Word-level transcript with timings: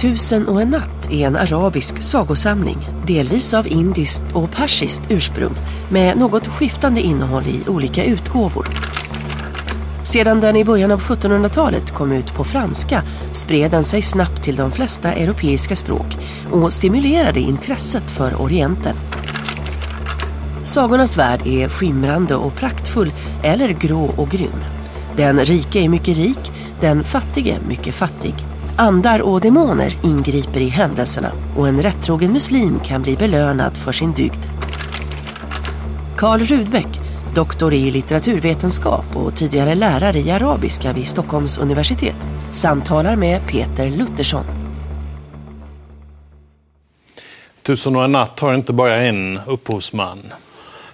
Tusen 0.00 0.48
och 0.48 0.62
en 0.62 0.70
natt 0.70 1.12
är 1.12 1.26
en 1.26 1.36
arabisk 1.36 2.02
sagosamling, 2.02 2.78
delvis 3.06 3.54
av 3.54 3.66
indiskt 3.66 4.22
och 4.34 4.50
persiskt 4.50 5.02
ursprung, 5.08 5.54
med 5.90 6.16
något 6.16 6.48
skiftande 6.48 7.00
innehåll 7.00 7.46
i 7.46 7.64
olika 7.68 8.04
utgåvor. 8.04 8.68
Sedan 10.04 10.40
den 10.40 10.56
i 10.56 10.64
början 10.64 10.90
av 10.90 11.00
1700-talet 11.00 11.90
kom 11.90 12.12
ut 12.12 12.34
på 12.34 12.44
franska 12.44 13.02
spred 13.32 13.70
den 13.70 13.84
sig 13.84 14.02
snabbt 14.02 14.42
till 14.42 14.56
de 14.56 14.70
flesta 14.70 15.12
europeiska 15.12 15.76
språk 15.76 16.16
och 16.52 16.72
stimulerade 16.72 17.40
intresset 17.40 18.10
för 18.10 18.40
Orienten. 18.42 18.96
Sagornas 20.64 21.16
värld 21.16 21.46
är 21.46 21.68
skimrande 21.68 22.34
och 22.34 22.54
praktfull 22.54 23.12
eller 23.42 23.68
grå 23.68 24.04
och 24.16 24.30
grym. 24.30 24.64
Den 25.16 25.38
rike 25.38 25.80
är 25.80 25.88
mycket 25.88 26.16
rik, 26.16 26.52
den 26.80 27.04
fattige 27.04 27.58
mycket 27.68 27.94
fattig. 27.94 28.47
Andar 28.80 29.22
och 29.22 29.40
demoner 29.40 29.98
ingriper 30.02 30.60
i 30.60 30.68
händelserna 30.68 31.32
och 31.56 31.68
en 31.68 31.82
rättrogen 31.82 32.32
muslim 32.32 32.80
kan 32.80 33.02
bli 33.02 33.16
belönad 33.16 33.76
för 33.76 33.92
sin 33.92 34.12
dygd. 34.12 34.44
Karl 36.16 36.40
Rudbeck, 36.40 37.00
doktor 37.34 37.74
i 37.74 37.90
litteraturvetenskap 37.90 39.16
och 39.16 39.36
tidigare 39.36 39.74
lärare 39.74 40.18
i 40.18 40.30
arabiska 40.30 40.92
vid 40.92 41.06
Stockholms 41.06 41.58
universitet, 41.58 42.26
samtalar 42.52 43.16
med 43.16 43.46
Peter 43.46 43.90
Luttersson. 43.90 44.44
Tusen 47.62 47.96
och 47.96 48.04
en 48.04 48.12
natt 48.12 48.40
har 48.40 48.54
inte 48.54 48.72
bara 48.72 48.96
en 48.96 49.38
upphovsman. 49.46 50.18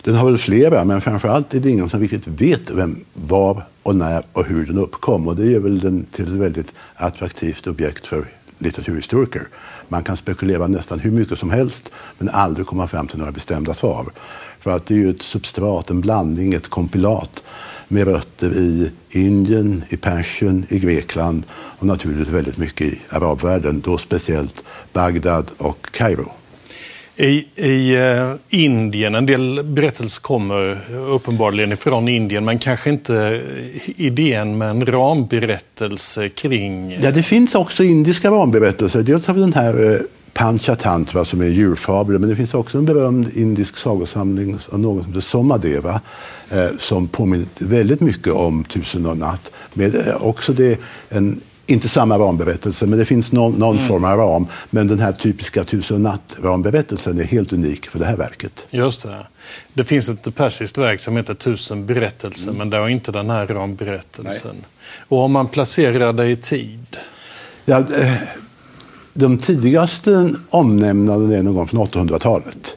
Den 0.05 0.15
har 0.15 0.25
väl 0.25 0.39
flera, 0.39 0.85
men 0.85 1.01
framförallt 1.01 1.55
är 1.55 1.61
det 1.61 1.71
ingen 1.71 1.89
som 1.89 2.01
riktigt 2.01 2.27
vet 2.27 2.71
vem, 2.71 3.05
var 3.15 3.67
och 3.83 3.97
när 3.97 4.23
och 4.33 4.45
hur 4.45 4.67
den 4.67 4.79
uppkom. 4.79 5.29
Och 5.29 5.37
det 5.37 5.47
gör 5.47 5.61
väl 5.61 5.81
den 5.81 6.07
till 6.13 6.25
ett 6.25 6.31
väldigt 6.31 6.73
attraktivt 6.95 7.67
objekt 7.67 8.07
för 8.07 8.25
litteraturhistoriker. 8.59 9.49
Man 9.89 10.03
kan 10.03 10.17
spekulera 10.17 10.67
nästan 10.67 10.99
hur 10.99 11.11
mycket 11.11 11.39
som 11.39 11.51
helst 11.51 11.91
men 12.19 12.29
aldrig 12.29 12.67
komma 12.67 12.89
fram 12.89 13.09
till 13.09 13.19
några 13.19 13.33
bestämda 13.33 13.75
svar. 13.75 14.07
För 14.61 14.71
att 14.71 14.87
det 14.87 14.95
är 14.95 14.99
ju 14.99 15.11
ett 15.11 15.23
substrat, 15.23 15.91
en 15.91 16.01
blandning, 16.01 16.55
ett 16.55 16.69
kompilat 16.69 17.43
med 17.89 18.07
rötter 18.07 18.53
i 18.53 18.91
Indien, 19.11 19.83
i 19.89 19.97
Persien, 19.97 20.67
i 20.69 20.79
Grekland 20.79 21.43
och 21.53 21.87
naturligtvis 21.87 22.35
väldigt 22.35 22.59
mycket 22.59 22.87
i 22.87 23.01
arabvärlden, 23.09 23.81
då 23.81 23.99
speciellt 23.99 24.65
Bagdad 24.93 25.51
och 25.59 25.89
Kairo. 25.91 26.33
I, 27.17 27.47
I 27.57 27.97
uh, 27.97 28.35
Indien, 28.49 29.15
en 29.15 29.27
del 29.27 29.65
berättelser 29.65 30.23
kommer 30.23 30.81
uppenbarligen 31.09 31.73
ifrån 31.73 32.09
Indien 32.09 32.45
men 32.45 32.59
kanske 32.59 32.91
inte 32.91 33.43
idén 33.97 34.59
med 34.59 34.71
en 34.71 34.87
ramberättelse 34.87 36.29
kring... 36.29 36.99
Ja, 37.03 37.11
det 37.11 37.23
finns 37.23 37.55
också 37.55 37.85
indiska 37.85 38.31
ramberättelser. 38.31 39.03
Dels 39.03 39.27
har 39.27 39.35
vi 39.35 39.41
den 39.41 39.53
här 39.53 39.85
eh, 39.85 39.91
uh, 39.91 40.01
Panchatantra 40.35 41.25
som 41.25 41.41
är 41.41 41.47
djurfabler 41.47 42.19
men 42.19 42.29
det 42.29 42.37
finns 42.37 42.55
också 42.55 42.79
en 42.79 42.85
berömd 42.85 43.37
indisk 43.37 43.77
sagosamling 43.77 44.59
av 44.73 44.81
någon 44.81 45.03
som 45.03 45.09
heter 45.09 45.21
Somadeva 45.21 46.01
eh, 46.51 46.69
som 46.79 47.09
påminner 47.09 47.47
väldigt 47.59 48.01
mycket 48.01 48.33
om 48.33 48.65
Tusen 48.65 49.07
och 49.07 49.19
natt. 49.19 49.53
Med 49.73 49.95
eh, 49.95 50.27
också 50.27 50.53
det, 50.53 50.79
en 51.09 51.41
inte 51.67 51.89
samma 51.89 52.19
ramberättelse, 52.19 52.87
men 52.87 52.99
det 52.99 53.05
finns 53.05 53.33
någon, 53.33 53.53
någon 53.53 53.77
mm. 53.77 53.89
form 53.89 54.05
av 54.05 54.19
ram. 54.19 54.47
Men 54.71 54.87
den 54.87 54.99
här 54.99 55.13
typiska 55.13 55.65
Tusen 55.65 56.03
natt-ramberättelsen 56.03 57.21
är 57.21 57.25
helt 57.25 57.53
unik 57.53 57.87
för 57.87 57.99
det 57.99 58.07
här 58.07 58.17
verket. 58.17 58.67
Just 58.71 59.03
det. 59.03 59.27
Det 59.75 59.85
finns 59.85 60.09
ett 60.09 60.35
persiskt 60.35 60.79
verk 60.79 61.01
som 61.01 61.17
heter 61.17 61.35
Tusen 61.35 61.87
berättelser, 61.87 62.49
mm. 62.49 62.59
men 62.59 62.71
det 62.71 62.77
har 62.77 62.89
inte 62.89 63.13
den 63.13 63.31
här 63.31 63.47
ramberättelsen. 63.47 64.51
Nej. 64.55 64.65
Och 65.09 65.19
om 65.19 65.33
man 65.33 65.49
placerar 65.49 66.13
det 66.13 66.27
i 66.27 66.37
tid? 66.37 66.97
Ja, 67.65 67.79
eh, 67.79 68.15
de 69.13 69.39
tidigaste 69.39 70.35
omnämnandena 70.51 71.37
är 71.37 71.43
någon 71.43 71.55
gång 71.55 71.69
från 71.69 71.81
800-talet. 71.87 72.77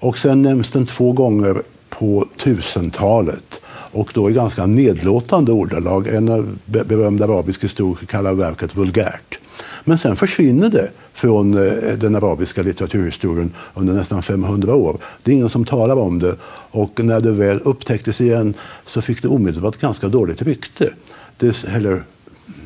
Och 0.00 0.18
sen 0.18 0.42
nämns 0.42 0.70
den 0.70 0.86
två 0.86 1.12
gånger 1.12 1.62
på 1.88 2.26
1000-talet 2.38 3.60
och 3.98 4.10
då 4.14 4.30
i 4.30 4.32
ganska 4.32 4.66
nedlåtande 4.66 5.52
ordalag. 5.52 6.06
En 6.06 6.28
av 6.28 6.58
berömda 6.64 7.24
arabiska 7.24 7.62
historiker 7.62 8.06
kallar 8.06 8.34
verket 8.34 8.76
vulgärt. 8.76 9.38
Men 9.84 9.98
sen 9.98 10.16
försvinner 10.16 10.68
det 10.68 10.90
från 11.12 11.54
eh, 11.54 11.72
den 11.98 12.16
arabiska 12.16 12.62
litteraturhistorien 12.62 13.54
under 13.74 13.94
nästan 13.94 14.22
500 14.22 14.74
år. 14.74 14.98
Det 15.22 15.30
är 15.30 15.34
ingen 15.34 15.48
som 15.48 15.64
talar 15.64 15.96
om 15.96 16.18
det 16.18 16.36
och 16.70 17.04
när 17.04 17.20
det 17.20 17.32
väl 17.32 17.60
upptäcktes 17.60 18.20
igen 18.20 18.54
så 18.86 19.02
fick 19.02 19.22
det 19.22 19.28
omedelbart 19.28 19.76
ganska 19.76 20.08
dåligt 20.08 20.42
rykte. 20.42 20.90
Det, 21.36 21.64
eller 21.64 22.02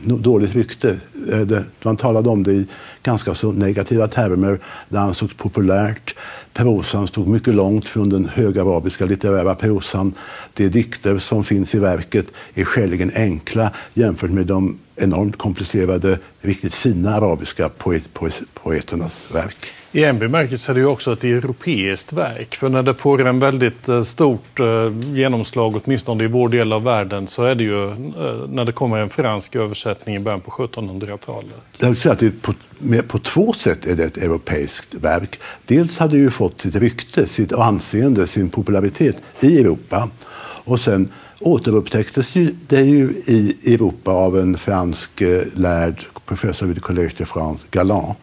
dåligt 0.04 0.54
rykte. 0.54 0.97
Eh, 1.32 1.60
man 1.82 1.97
talade 1.97 2.28
om 2.28 2.43
det 2.43 2.53
i 2.53 2.66
ganska 3.03 3.34
så 3.34 3.53
negativa 3.53 4.09
termer. 4.09 4.60
Det 4.88 4.98
ansågs 5.00 5.34
populärt. 5.34 6.15
Prosan 6.53 7.09
stod 7.09 7.28
mycket 7.28 7.54
långt 7.54 7.88
från 7.88 8.09
den 8.09 8.28
högarabiska 8.34 9.04
litterära 9.04 9.54
prosan. 9.54 10.15
De 10.54 10.69
dikter 10.69 11.19
som 11.19 11.44
finns 11.44 11.75
i 11.75 11.78
verket 11.78 12.26
är 12.54 12.65
skäligen 12.65 13.10
enkla 13.15 13.71
jämfört 13.94 14.31
med 14.31 14.47
de 14.47 14.78
enormt 14.97 15.38
komplicerade, 15.38 16.19
riktigt 16.41 16.75
fina 16.75 17.15
arabiska 17.15 17.69
poet, 17.69 18.15
poet, 18.15 18.42
poeternas 18.54 19.26
verk. 19.34 19.72
I 19.94 20.04
en 20.04 20.19
bemärkelse 20.19 20.72
är 20.72 20.75
det 20.75 20.80
ju 20.80 20.86
också 20.86 21.12
ett 21.12 21.25
europeiskt 21.25 22.12
verk. 22.12 22.54
För 22.54 22.69
när 22.69 22.82
det 22.82 22.94
får 22.94 23.26
en 23.26 23.38
väldigt 23.38 23.88
eh, 23.88 24.03
stort 24.03 24.60
eh, 24.60 24.66
genomslag, 25.12 25.80
åtminstone 25.84 26.25
i 26.25 26.26
vår 26.26 26.48
del 26.48 26.72
av 26.72 26.82
världen, 26.82 27.26
så 27.26 27.44
är 27.44 27.54
det 27.54 27.64
ju 27.64 27.86
eh, 27.86 27.94
när 28.48 28.64
det 28.64 28.72
kommer 28.72 28.98
en 28.98 29.10
fransk 29.10 29.56
översättning 29.56 30.16
i 30.16 30.19
början 30.19 30.41
på 30.41 30.50
1700-talet. 30.50 31.53
Jag 31.78 31.97
säga 31.97 32.12
att 32.12 32.19
det 32.19 32.42
på, 32.42 32.54
på 33.08 33.19
två 33.19 33.53
sätt 33.53 33.86
är 33.86 33.97
det 33.97 34.04
ett 34.04 34.16
europeiskt 34.16 34.94
verk. 34.94 35.41
Dels 35.66 35.98
hade 35.98 36.16
det 36.16 36.22
ju 36.22 36.30
fått 36.30 36.60
sitt 36.60 36.76
rykte, 36.76 37.26
sitt 37.26 37.53
anseende, 37.53 38.26
sin 38.26 38.50
popularitet 38.50 39.16
i 39.41 39.60
Europa. 39.60 40.09
Och 40.64 40.80
sen 40.80 41.09
återupptäcktes 41.41 42.34
ju, 42.36 42.54
det 42.66 42.80
ju 42.80 43.22
i 43.26 43.74
Europa 43.74 44.10
av 44.10 44.38
en 44.38 44.59
fransk 44.59 45.22
lärd 45.54 46.04
professor 46.26 46.66
vid 46.66 46.78
Collège 46.78 47.14
de 47.19 47.24
France, 47.24 47.66
Galant. 47.70 48.16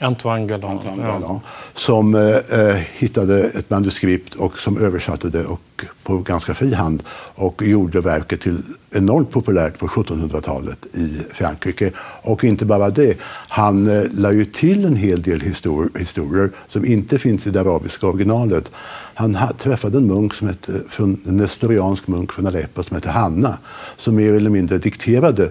Antoine 0.00 0.46
Galland. 0.46 0.78
Antoine 0.78 1.02
Galland 1.02 1.24
ja. 1.24 1.40
Som 1.74 2.14
eh, 2.14 2.60
eh, 2.60 2.76
hittade 2.92 3.44
ett 3.44 3.70
manuskript 3.70 4.34
och 4.34 4.58
som 4.58 4.78
översatte 4.78 5.28
det 5.28 5.44
och, 5.44 5.84
på 6.02 6.16
ganska 6.18 6.54
fri 6.54 6.74
hand 6.74 7.02
och 7.34 7.62
gjorde 7.62 8.00
verket 8.00 8.40
till 8.40 8.62
enormt 8.90 9.30
populärt 9.30 9.78
på 9.78 9.86
1700-talet 9.86 10.86
i 10.86 11.20
Frankrike. 11.32 11.92
Och 12.22 12.44
inte 12.44 12.64
bara 12.64 12.90
det, 12.90 13.18
han 13.48 13.90
eh, 13.90 14.04
la 14.12 14.32
ju 14.32 14.44
till 14.44 14.84
en 14.84 14.96
hel 14.96 15.22
del 15.22 15.40
histor 15.40 15.90
historier 15.98 16.50
som 16.68 16.84
inte 16.84 17.18
finns 17.18 17.46
i 17.46 17.50
det 17.50 17.60
arabiska 17.60 18.06
originalet. 18.06 18.70
Han 19.14 19.38
träffade 19.58 19.98
en 19.98 20.06
munk 20.06 20.34
som 20.34 20.48
hette, 20.48 20.72
en 20.98 21.18
nestoriansk 21.24 22.06
munk 22.06 22.32
från 22.32 22.46
Aleppo 22.46 22.82
som 22.82 22.94
hette 22.94 23.10
Hanna 23.10 23.58
som 23.96 24.16
mer 24.16 24.32
eller 24.32 24.50
mindre 24.50 24.78
dikterade 24.78 25.50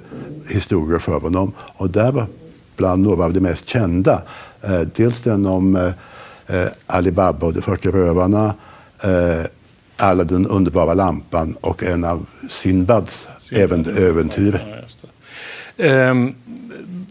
historier 0.49 0.99
för 0.99 1.19
honom. 1.19 1.53
Och 1.77 1.89
där 1.89 2.11
var 2.11 2.27
bland 2.75 3.03
några 3.03 3.25
av 3.25 3.33
de 3.33 3.39
mest 3.39 3.67
kända. 3.67 4.21
Eh, 4.61 4.81
dels 4.95 5.21
den 5.21 5.45
om 5.45 5.75
eh, 5.75 5.91
eh 6.47 6.67
Ali 6.85 7.11
Baba 7.11 7.47
och 7.47 7.53
de 7.53 7.61
40 7.61 7.91
rövarna, 7.91 8.53
Alla 9.97 10.23
den 10.23 10.47
underbara 10.47 10.93
lampan 10.93 11.55
och 11.61 11.83
en 11.83 12.03
av 12.03 12.25
Sinbads 12.49 13.27
Sinbad. 13.39 13.87
äventyr. 13.97 14.59
Ja, 15.75 15.85
ehm, 15.85 16.35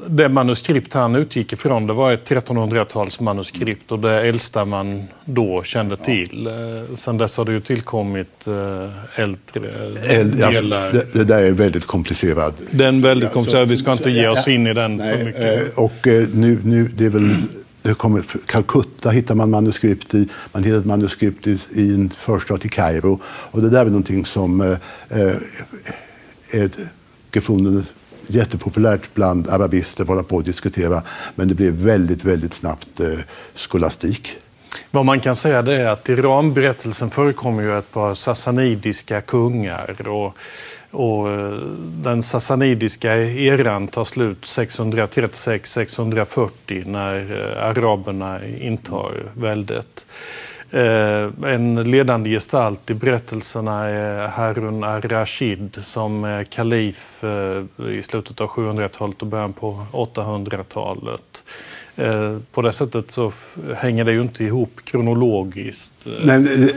det 0.09 0.29
manuskript 0.29 0.95
han 0.95 1.15
utgick 1.15 1.53
ifrån 1.53 1.87
det 1.87 1.93
var 1.93 2.13
ett 2.13 2.31
1300-tals 2.31 3.21
manuskript 3.21 3.93
och 3.93 3.99
det 3.99 4.29
äldsta 4.29 4.65
man 4.65 5.05
då 5.25 5.63
kände 5.63 5.97
till. 5.97 6.49
Ja. 6.91 6.97
Sen 6.97 7.19
dess 7.19 7.37
har 7.37 7.45
det 7.45 7.53
ju 7.53 7.61
tillkommit 7.61 8.47
äldre 9.17 9.71
Äld, 10.03 10.37
delar. 10.37 10.87
Ja, 10.87 10.93
det, 10.93 11.13
det, 11.13 11.25
där 11.25 11.43
är 11.43 11.53
väldigt 11.53 11.87
komplicerat. 11.87 12.55
Den 12.71 13.01
väldigt 13.01 13.33
komplicerad. 13.33 13.69
Vi 13.69 13.77
ska 13.77 13.93
inte 13.93 14.11
ge 14.11 14.29
oss 14.29 14.49
in 14.49 14.67
i 14.67 14.75
den 14.75 14.97
Nej, 14.97 15.19
för 15.19 15.25
mycket. 15.25 15.79
Och 15.79 16.07
nu, 16.33 16.59
nu, 16.65 16.91
det 16.97 17.05
är 17.05 17.11
väl 17.11 17.37
det 17.83 17.95
kommer, 17.95 18.25
Calcutta 18.47 19.11
hittar 19.11 19.35
man 19.35 19.51
manuskript 19.51 20.15
i. 20.15 20.29
Man 20.53 20.65
hittar 20.65 20.79
ett 20.79 20.87
manuskript 20.87 21.47
i, 21.47 21.59
i 21.75 21.95
en 21.95 22.11
förstad 22.11 22.59
till 22.59 22.71
Kairo. 22.71 23.21
Och 23.25 23.63
det 23.63 23.71
där 23.71 23.81
är 23.81 23.85
någonting 23.85 24.25
som 24.25 24.61
eh, 24.61 24.77
är 26.51 26.71
gefunden 27.35 27.87
jättepopulärt 28.27 29.15
bland 29.15 29.49
arabister 29.49 30.03
att 30.03 30.09
hålla 30.09 30.23
på 30.23 30.37
och 30.37 30.45
diskutera. 30.45 31.03
Men 31.35 31.49
det 31.49 31.55
blev 31.55 31.73
väldigt, 31.73 32.25
väldigt 32.25 32.55
snabbt 32.55 33.01
eh, 33.01 33.19
skolastik. 33.55 34.37
Vad 34.91 35.05
man 35.05 35.21
kan 35.21 35.37
säga 35.37 35.63
det 35.63 35.75
är 35.75 35.87
att 35.87 36.09
i 36.09 36.17
ramberättelsen 36.17 37.11
förekommer 37.11 37.63
ju 37.63 37.79
ett 37.79 37.93
par 37.93 38.15
sassanidiska 38.15 39.21
kungar. 39.21 40.09
Och, 40.09 40.37
och 40.91 41.31
eh, 41.31 41.53
den 41.81 42.23
sassanidiska 42.23 43.17
eran 43.17 43.89
tar 43.89 44.05
slut 44.05 44.43
636-640 44.43 46.85
när 46.87 47.19
eh, 47.19 47.69
araberna 47.69 48.45
intar 48.45 49.13
väldet. 49.37 50.07
Eh, 50.75 51.53
en 51.53 51.91
ledande 51.91 52.31
gestalt 52.31 52.91
i 52.91 52.95
berättelserna 52.95 53.85
är 53.85 54.29
Harun 54.29 54.85
ar-Rashid 54.85 55.77
som 55.81 56.45
kalif 56.51 57.25
i 57.91 58.03
slutet 58.03 58.41
av 58.41 58.49
700-talet 58.49 59.23
och 59.23 59.29
början 59.29 59.53
på 59.53 59.87
800-talet. 59.93 61.43
Eh, 61.97 62.37
på 62.53 62.63
det 62.63 62.73
sättet 62.73 63.11
så 63.11 63.33
hänger 63.77 64.05
det 64.05 64.13
ju 64.13 64.21
inte 64.21 64.45
ihop 64.45 64.81
kronologiskt. 64.85 66.07
Nej, 66.25 66.73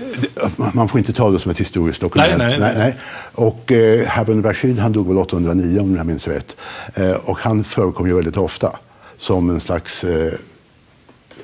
man 0.74 0.90
får 0.90 1.00
inte 1.00 1.14
ta 1.14 1.30
det 1.30 1.40
som 1.40 1.52
ett 1.52 1.60
historiskt 1.60 2.02
dokument. 2.02 2.38
Nej, 2.38 2.48
nej, 2.50 2.60
nej. 2.60 2.78
nej. 2.78 2.96
Och 3.34 3.72
eh, 3.72 4.08
Harun 4.08 4.44
Rashid 4.44 4.80
han 4.80 4.92
dog 4.92 5.08
väl 5.08 5.18
809 5.18 5.80
om 5.80 5.96
jag 5.96 6.06
minns 6.06 6.28
rätt. 6.28 6.56
Eh, 6.94 7.12
och 7.12 7.38
han 7.38 7.64
förekom 7.64 8.08
ju 8.08 8.16
väldigt 8.16 8.38
ofta 8.38 8.72
som 9.18 9.50
en 9.50 9.60
slags 9.60 10.04
eh, 10.04 10.34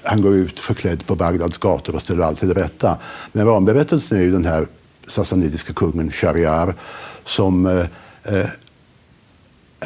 han 0.04 0.22
går 0.22 0.34
ut 0.36 0.60
förklädd 0.60 1.06
på 1.06 1.16
Bagdads 1.16 1.58
gator 1.58 1.96
och 1.96 2.02
ställer 2.02 2.24
allt 2.24 2.40
till 2.40 2.54
rätta. 2.54 2.98
Men 3.32 3.46
ramberättelsen 3.46 4.18
är 4.18 4.22
ju 4.22 4.32
den 4.32 4.46
här 4.46 4.68
sassanidiska 5.08 5.74
kungen 5.74 6.12
Shariar 6.12 6.76
som 7.26 7.66
eh, 7.66 7.86
eh 8.24 8.48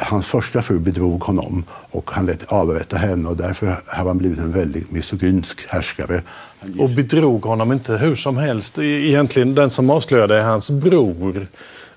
hans 0.00 0.26
första 0.26 0.62
fru 0.62 0.78
bedrog 0.78 1.22
honom 1.22 1.64
och 1.90 2.10
han 2.10 2.26
lät 2.26 2.52
avrätta 2.52 2.96
henne 2.96 3.28
och 3.28 3.36
därför 3.36 3.66
har 3.86 4.04
han 4.04 4.18
blivit 4.18 4.38
en 4.38 4.52
väldigt 4.52 4.90
misogynsk 4.90 5.66
härskare. 5.68 6.22
Och 6.78 6.90
bedrog 6.90 7.44
honom 7.44 7.72
inte 7.72 7.96
hur 7.96 8.14
som 8.14 8.36
helst. 8.36 8.78
Egentligen 8.78 9.54
den 9.54 9.70
som 9.70 9.90
avslöjade 9.90 10.36
är 10.36 10.42
hans 10.42 10.70
bror. 10.70 11.46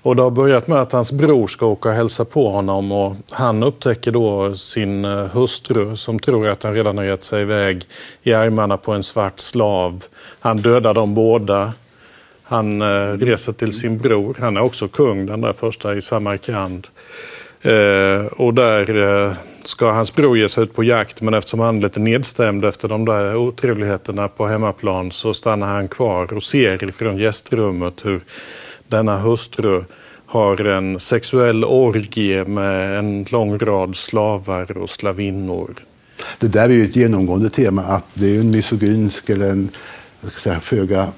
Och 0.02 0.16
det 0.16 0.22
har 0.22 0.30
börjat 0.30 0.68
med 0.68 0.80
att 0.80 0.92
hans 0.92 1.12
bror 1.12 1.46
ska 1.46 1.66
åka 1.66 1.88
och 1.88 1.94
hälsa 1.94 2.24
på 2.24 2.50
honom 2.50 2.92
och 2.92 3.16
han 3.30 3.62
upptäcker 3.62 4.12
då 4.12 4.56
sin 4.56 5.04
eh, 5.04 5.26
hustru 5.26 5.96
som 5.96 6.18
tror 6.18 6.48
att 6.48 6.62
han 6.62 6.74
redan 6.74 6.98
har 6.98 7.04
gett 7.04 7.24
sig 7.24 7.42
iväg 7.42 7.84
i 8.22 8.32
armarna 8.32 8.76
på 8.76 8.92
en 8.92 9.02
svart 9.02 9.40
slav. 9.40 10.04
Han 10.40 10.56
dödar 10.56 10.94
dem 10.94 11.14
båda. 11.14 11.72
Han 12.42 12.82
eh, 12.82 13.12
reser 13.12 13.52
till 13.52 13.72
sin 13.72 13.98
bror. 13.98 14.36
Han 14.40 14.56
är 14.56 14.60
också 14.60 14.88
kung, 14.88 15.26
den 15.26 15.40
där 15.40 15.52
första 15.52 15.94
i 15.94 16.02
Samarkand. 16.02 16.86
Eh, 17.62 18.26
och 18.26 18.54
där 18.54 18.96
eh, 19.26 19.32
ska 19.64 19.92
hans 19.92 20.14
bror 20.14 20.38
ge 20.38 20.48
sig 20.48 20.64
ut 20.64 20.74
på 20.74 20.84
jakt 20.84 21.22
men 21.22 21.34
eftersom 21.34 21.60
han 21.60 21.78
är 21.78 21.82
lite 21.82 22.00
nedstämd 22.00 22.64
efter 22.64 22.88
de 22.88 23.04
där 23.04 23.36
otrevligheterna 23.36 24.28
på 24.28 24.46
hemmaplan 24.46 25.10
så 25.10 25.34
stannar 25.34 25.66
han 25.66 25.88
kvar 25.88 26.32
och 26.32 26.42
ser 26.42 26.84
ifrån 26.84 27.18
gästrummet 27.18 28.04
hur 28.04 28.20
denna 28.92 29.18
hustru 29.18 29.84
har 30.26 30.64
en 30.64 31.00
sexuell 31.00 31.64
orgie 31.64 32.44
med 32.44 32.98
en 32.98 33.26
lång 33.30 33.58
rad 33.58 33.96
slavar 33.96 34.78
och 34.78 34.90
slavinnor. 34.90 35.74
Det 36.38 36.48
där 36.48 36.64
är 36.64 36.74
ju 36.74 36.84
ett 36.84 36.96
genomgående 36.96 37.50
tema 37.50 37.82
att 37.82 38.04
det 38.14 38.36
är 38.36 38.40
en 38.40 38.50
misogynsk 38.50 39.30
eller 39.30 39.50
en 39.50 39.70
säga, 40.42 40.60
föga 40.60 41.12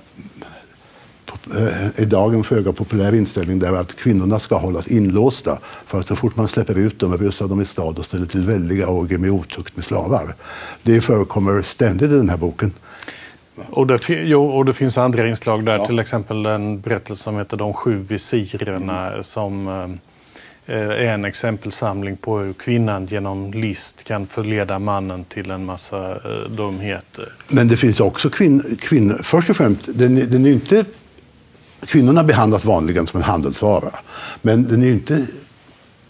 eh, 1.56 1.88
idag 1.96 2.34
en 2.34 2.44
föga 2.44 2.72
populär 2.72 3.14
inställning 3.14 3.58
där 3.58 3.72
att 3.72 3.96
kvinnorna 3.96 4.40
ska 4.40 4.58
hållas 4.58 4.88
inlåsta. 4.88 5.58
För 5.86 6.00
att 6.00 6.08
så 6.08 6.16
fort 6.16 6.36
man 6.36 6.48
släpper 6.48 6.78
ut 6.78 6.98
dem 6.98 7.16
rusar 7.16 7.48
de 7.48 7.60
i 7.60 7.64
stad 7.64 7.98
och 7.98 8.04
ställer 8.04 8.26
till 8.26 8.46
väldiga 8.46 8.88
orgier 8.88 9.18
med 9.18 9.30
otukt 9.30 9.76
med 9.76 9.84
slavar. 9.84 10.34
Det 10.82 11.00
förekommer 11.00 11.62
ständigt 11.62 12.10
i 12.10 12.14
den 12.14 12.28
här 12.28 12.36
boken. 12.36 12.72
Och 13.70 13.86
det, 13.86 14.08
jo, 14.08 14.46
och 14.46 14.64
det 14.64 14.72
finns 14.72 14.98
andra 14.98 15.28
inslag 15.28 15.64
där, 15.64 15.76
ja. 15.76 15.86
till 15.86 15.98
exempel 15.98 16.46
en 16.46 16.80
berättelse 16.80 17.22
som 17.22 17.38
heter 17.38 17.56
De 17.56 17.74
sju 17.74 17.96
visirerna 17.96 19.10
mm. 19.10 19.22
som 19.22 19.68
eh, 20.66 20.76
är 20.76 21.14
en 21.14 21.24
exempelsamling 21.24 22.16
på 22.16 22.38
hur 22.38 22.52
kvinnan 22.52 23.06
genom 23.06 23.52
list 23.52 24.04
kan 24.04 24.26
förleda 24.26 24.78
mannen 24.78 25.24
till 25.24 25.50
en 25.50 25.64
massa 25.64 26.10
eh, 26.10 26.50
dumheter. 26.50 27.32
Men 27.48 27.68
det 27.68 27.76
finns 27.76 28.00
också 28.00 28.30
kvinnor, 28.30 28.76
kvin, 28.78 29.18
först 29.22 29.50
och 29.50 29.56
främst, 29.56 29.88
den, 29.94 30.30
den 30.30 30.46
är 30.46 30.50
inte 30.50 30.84
kvinnorna 31.86 32.24
behandlas 32.24 32.64
vanligen 32.64 33.06
som 33.06 33.20
en 33.20 33.24
handelsvara. 33.24 33.90
Men 34.42 34.68
den 34.68 34.82
är 34.82 34.90
inte 34.90 35.26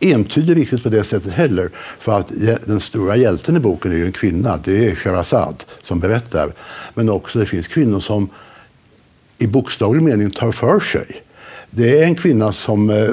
entydig 0.01 0.57
riktigt 0.57 0.83
på 0.83 0.89
det 0.89 1.05
sättet 1.05 1.33
heller. 1.33 1.71
För 1.99 2.19
att 2.21 2.33
den 2.67 2.81
stora 2.81 3.17
hjälten 3.17 3.57
i 3.57 3.61
boken 3.61 3.93
är 3.93 3.97
ju 3.97 4.07
en 4.07 4.13
kvinna. 4.13 4.57
Det 4.65 4.89
är 4.89 4.95
Sherazad 4.95 5.65
som 5.83 6.01
berättar. 6.01 6.53
Men 6.95 7.09
också 7.09 7.39
det 7.39 7.47
finns 7.47 7.69
kvinnor 7.69 8.01
som 8.01 8.29
i 9.39 9.47
bokstavlig 9.47 10.03
mening 10.03 10.31
tar 10.31 10.53
för 10.53 10.81
sig. 10.81 11.23
Det 11.71 11.99
är 11.99 12.05
en 12.05 12.15
kvinna 12.15 12.53
som 12.53 12.91
eh, 12.91 13.09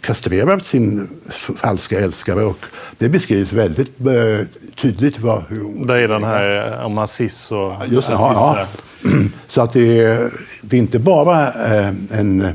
kastrerar 0.00 0.58
sin 0.58 1.08
falska 1.56 1.98
älskare 1.98 2.44
och 2.44 2.66
det 2.98 3.08
beskrivs 3.08 3.52
väldigt 3.52 4.00
eh, 4.00 4.46
tydligt. 4.80 5.18
Vad, 5.18 5.42
hur, 5.48 5.86
det 5.86 6.00
är 6.00 6.08
den 6.08 6.24
här 6.24 6.72
eh, 6.72 6.86
om 6.86 6.98
Aziz 6.98 7.52
och 7.52 7.72
Just. 7.88 8.08
Ja, 8.08 8.66
ja. 9.02 9.10
Så 9.48 9.60
att 9.60 9.72
det 9.72 10.00
är, 10.00 10.30
det 10.62 10.76
är 10.76 10.80
inte 10.80 10.98
bara 10.98 11.52
eh, 11.52 11.88
en 12.10 12.48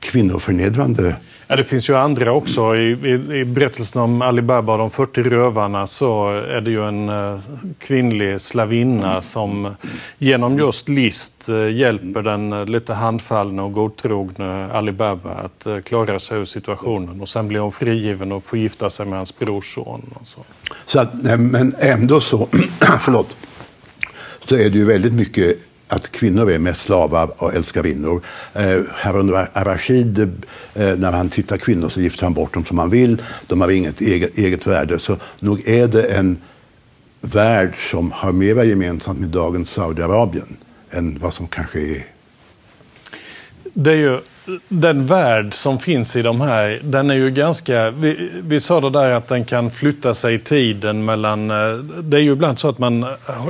kvinnoförnedrande 0.00 1.14
Ja, 1.50 1.56
det 1.56 1.64
finns 1.64 1.90
ju 1.90 1.96
andra 1.96 2.32
också. 2.32 2.76
I, 2.76 2.90
i, 2.90 3.38
I, 3.38 3.44
berättelsen 3.44 4.02
om 4.02 4.22
Alibaba 4.22 4.72
och 4.72 4.78
de 4.78 4.90
40 4.90 5.22
rövarna 5.22 5.86
så 5.86 6.28
är 6.30 6.60
det 6.60 6.70
ju 6.70 6.88
en 6.88 7.08
eh, 7.08 7.40
kvinnlig 7.78 8.40
slavinna 8.40 9.22
som 9.22 9.74
genom 10.18 10.58
just 10.58 10.88
list 10.88 11.48
eh, 11.48 11.70
hjälper 11.70 12.22
den 12.22 12.52
eh, 12.52 12.66
lite 12.66 12.94
handfallna 12.94 13.64
och 13.64 13.72
godtrogne 13.72 14.66
Alibaba 14.72 15.30
att 15.30 15.84
klara 15.84 16.18
sig 16.18 16.38
ur 16.38 16.44
situationen. 16.44 17.20
Och 17.20 17.28
sen 17.28 17.48
blir 17.48 17.60
hon 17.60 17.72
frigiven 17.72 18.32
och 18.32 18.44
får 18.44 18.58
gifta 18.58 18.90
sig 18.90 19.06
med 19.06 19.18
hans 19.18 19.38
brorson. 19.38 20.14
så. 20.26 20.40
Så 20.86 21.00
att, 21.00 21.14
men 21.38 21.74
ändå 21.78 22.20
så, 22.20 22.48
förlåt, 23.00 23.36
så 24.48 24.54
är 24.54 24.70
det 24.70 24.78
ju 24.78 24.84
väldigt 24.84 25.12
mycket 25.12 25.67
att 25.88 26.12
kvinnor 26.12 26.50
är 26.50 26.58
mest 26.58 26.80
slavar 26.80 27.30
och 27.36 27.54
älskarinnor. 27.54 28.22
Eh, 28.54 28.80
Harun 28.92 29.34
Arashid, 29.52 30.18
eh, 30.74 30.96
när 30.96 31.12
han 31.12 31.28
tittar 31.28 31.56
kvinnor 31.56 31.88
så 31.88 32.00
gifter 32.00 32.22
han 32.22 32.34
bort 32.34 32.54
dem 32.54 32.64
som 32.64 32.78
han 32.78 32.90
vill. 32.90 33.22
De 33.46 33.60
har 33.60 33.68
inget 33.68 34.00
eget, 34.00 34.38
eget 34.38 34.66
värde. 34.66 34.98
Så 34.98 35.16
nog 35.40 35.68
är 35.68 35.88
det 35.88 36.02
en 36.02 36.38
värld 37.20 37.74
som 37.90 38.12
har 38.12 38.32
mera 38.32 38.64
gemensamt 38.64 39.18
med 39.18 39.28
dagens 39.28 39.70
Saudiarabien 39.70 40.56
än 40.90 41.18
vad 41.18 41.34
som 41.34 41.46
kanske 41.46 41.80
är... 41.80 42.06
Det 43.74 43.90
är 43.90 43.96
ju 43.96 44.20
den 44.68 45.06
värld 45.06 45.54
som 45.54 45.78
finns 45.78 46.16
i 46.16 46.22
de 46.22 46.40
här, 46.40 46.80
den 46.82 47.10
är 47.10 47.14
ju 47.14 47.30
ganska... 47.30 47.90
Vi, 47.90 48.30
vi 48.42 48.60
sa 48.60 48.80
det 48.80 48.90
där 48.90 49.10
att 49.10 49.28
den 49.28 49.44
kan 49.44 49.70
flytta 49.70 50.14
sig 50.14 50.34
i 50.34 50.38
tiden 50.38 51.04
mellan... 51.04 51.50
Eh, 51.50 51.76
det 52.02 52.16
är 52.16 52.20
ju 52.20 52.32
ibland 52.32 52.58
så 52.58 52.68
att 52.68 52.78
man... 52.78 53.06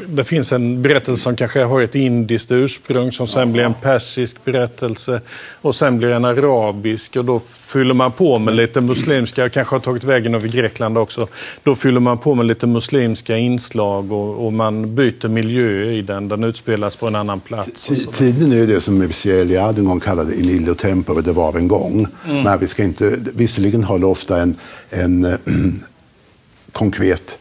Det 0.06 0.24
finns 0.24 0.52
en 0.52 0.82
berättelse 0.82 1.22
som 1.22 1.36
kanske 1.36 1.62
har 1.64 1.82
ett 1.82 1.94
indiskt 1.94 2.52
ursprung 2.52 3.12
som 3.12 3.26
sen 3.26 3.52
blir 3.52 3.62
en 3.62 3.74
persisk 3.74 4.44
berättelse 4.44 5.20
och 5.60 5.74
sen 5.74 5.98
blir 5.98 6.10
en 6.10 6.24
arabisk 6.24 7.16
och 7.16 7.24
då 7.24 7.40
fyller 7.60 7.94
man 7.94 8.12
på 8.12 8.38
med 8.38 8.54
lite 8.56 8.80
muslimska, 8.80 9.48
kanske 9.48 9.74
har 9.74 9.80
tagit 9.80 10.04
vägen 10.04 10.34
över 10.34 10.48
Grekland 10.48 10.98
också. 10.98 11.28
Då 11.62 11.74
fyller 11.74 12.00
man 12.00 12.18
på 12.18 12.34
med 12.34 12.46
lite 12.46 12.66
muslimska 12.66 13.36
inslag 13.36 14.12
och, 14.12 14.46
och 14.46 14.52
man 14.52 14.94
byter 14.94 15.28
miljö 15.28 15.84
i 15.84 16.02
den. 16.02 16.28
Den 16.28 16.44
utspelas 16.44 16.96
på 16.96 17.06
en 17.06 17.16
annan 17.16 17.40
plats. 17.40 17.88
Tiden 18.18 18.52
är 18.52 18.66
det 18.66 18.80
som 18.80 19.10
Eliade 19.24 19.80
en 19.80 19.84
gång 19.84 20.00
kallade 20.00 20.36
in 20.36 20.46
tempo 20.88 21.20
det 21.20 21.32
var 21.32 21.56
en 21.56 21.68
gång. 21.68 22.06
Mm. 22.28 22.42
Men 22.42 22.58
vi 22.58 22.68
ska 22.68 22.84
inte, 22.84 23.16
visserligen 23.34 23.84
har 23.84 23.98
det 23.98 24.06
ofta 24.06 24.42
en, 24.42 24.56
en 24.90 25.24
äh, 25.24 25.38
konkret 26.72 27.38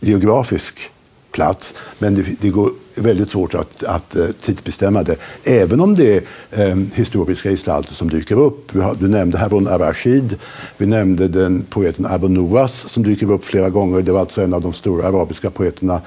geografisk 0.00 0.90
plats, 1.32 1.74
men 1.98 2.14
det, 2.14 2.22
det, 2.40 2.50
går 2.50 2.70
väldigt 2.94 3.30
svårt 3.30 3.54
att, 3.54 3.84
att 3.84 4.16
uh, 4.16 4.26
tidsbestämma 4.40 5.02
det. 5.02 5.16
Även 5.44 5.80
om 5.80 5.94
det 5.94 6.24
är 6.50 6.72
um, 6.72 6.90
historiska 6.94 7.50
gestalter 7.50 7.94
som 7.94 8.10
dyker 8.10 8.38
upp. 8.38 8.74
Har, 8.74 8.94
du 8.94 9.08
nämnde 9.08 9.38
Harun 9.38 9.68
ar-Rashid, 9.68 10.36
vi 10.76 10.86
nämnde 10.86 11.28
den 11.28 11.62
poeten 11.70 12.06
Abu 12.06 12.28
Nuwas 12.28 12.88
som 12.88 13.02
dyker 13.02 13.32
upp 13.32 13.44
flera 13.44 13.70
gånger. 13.70 14.02
Det 14.02 14.12
var 14.12 14.20
alltså 14.20 14.42
en 14.42 14.54
av 14.54 14.60
de 14.60 14.72
stora 14.72 15.08
arabiska 15.08 15.50
poeterna 15.50 16.00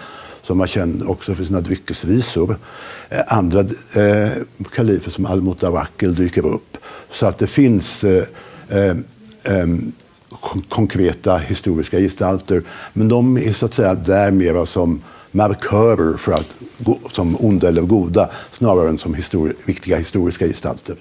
som 0.43 0.57
var 0.57 0.67
känd 0.67 1.03
också 1.07 1.35
för 1.35 1.43
sina 1.43 1.61
dryckesvisor. 1.61 2.57
Eh, 3.09 3.37
andra 3.37 3.59
eh, 3.97 4.31
kalifer 4.71 5.11
som 5.11 5.25
Al-Mutawakkil 5.25 6.15
dyker 6.15 6.45
upp. 6.47 6.77
Så 7.13 7.25
att 7.25 7.37
det 7.37 7.47
finns 7.47 8.03
eh, 8.03 8.25
eh, 8.69 8.97
eh 9.45 9.67
konkreta 10.69 11.37
historiska 11.37 11.99
gestalter. 11.99 12.63
Men 12.93 13.07
de 13.07 13.37
är 13.37 13.53
så 13.53 13.65
att 13.65 13.73
säga 13.73 13.95
där 13.95 14.31
mera 14.31 14.65
som 14.65 15.01
markörer 15.31 16.17
för 16.17 16.31
att, 16.31 16.55
som 17.11 17.37
onda 17.39 17.67
eller 17.67 17.81
goda 17.81 18.29
snarare 18.51 18.89
än 18.89 18.97
som 18.97 19.13
histori 19.13 19.53
viktiga 19.65 19.97
historiska 19.97 20.47
gestalter. 20.47 20.95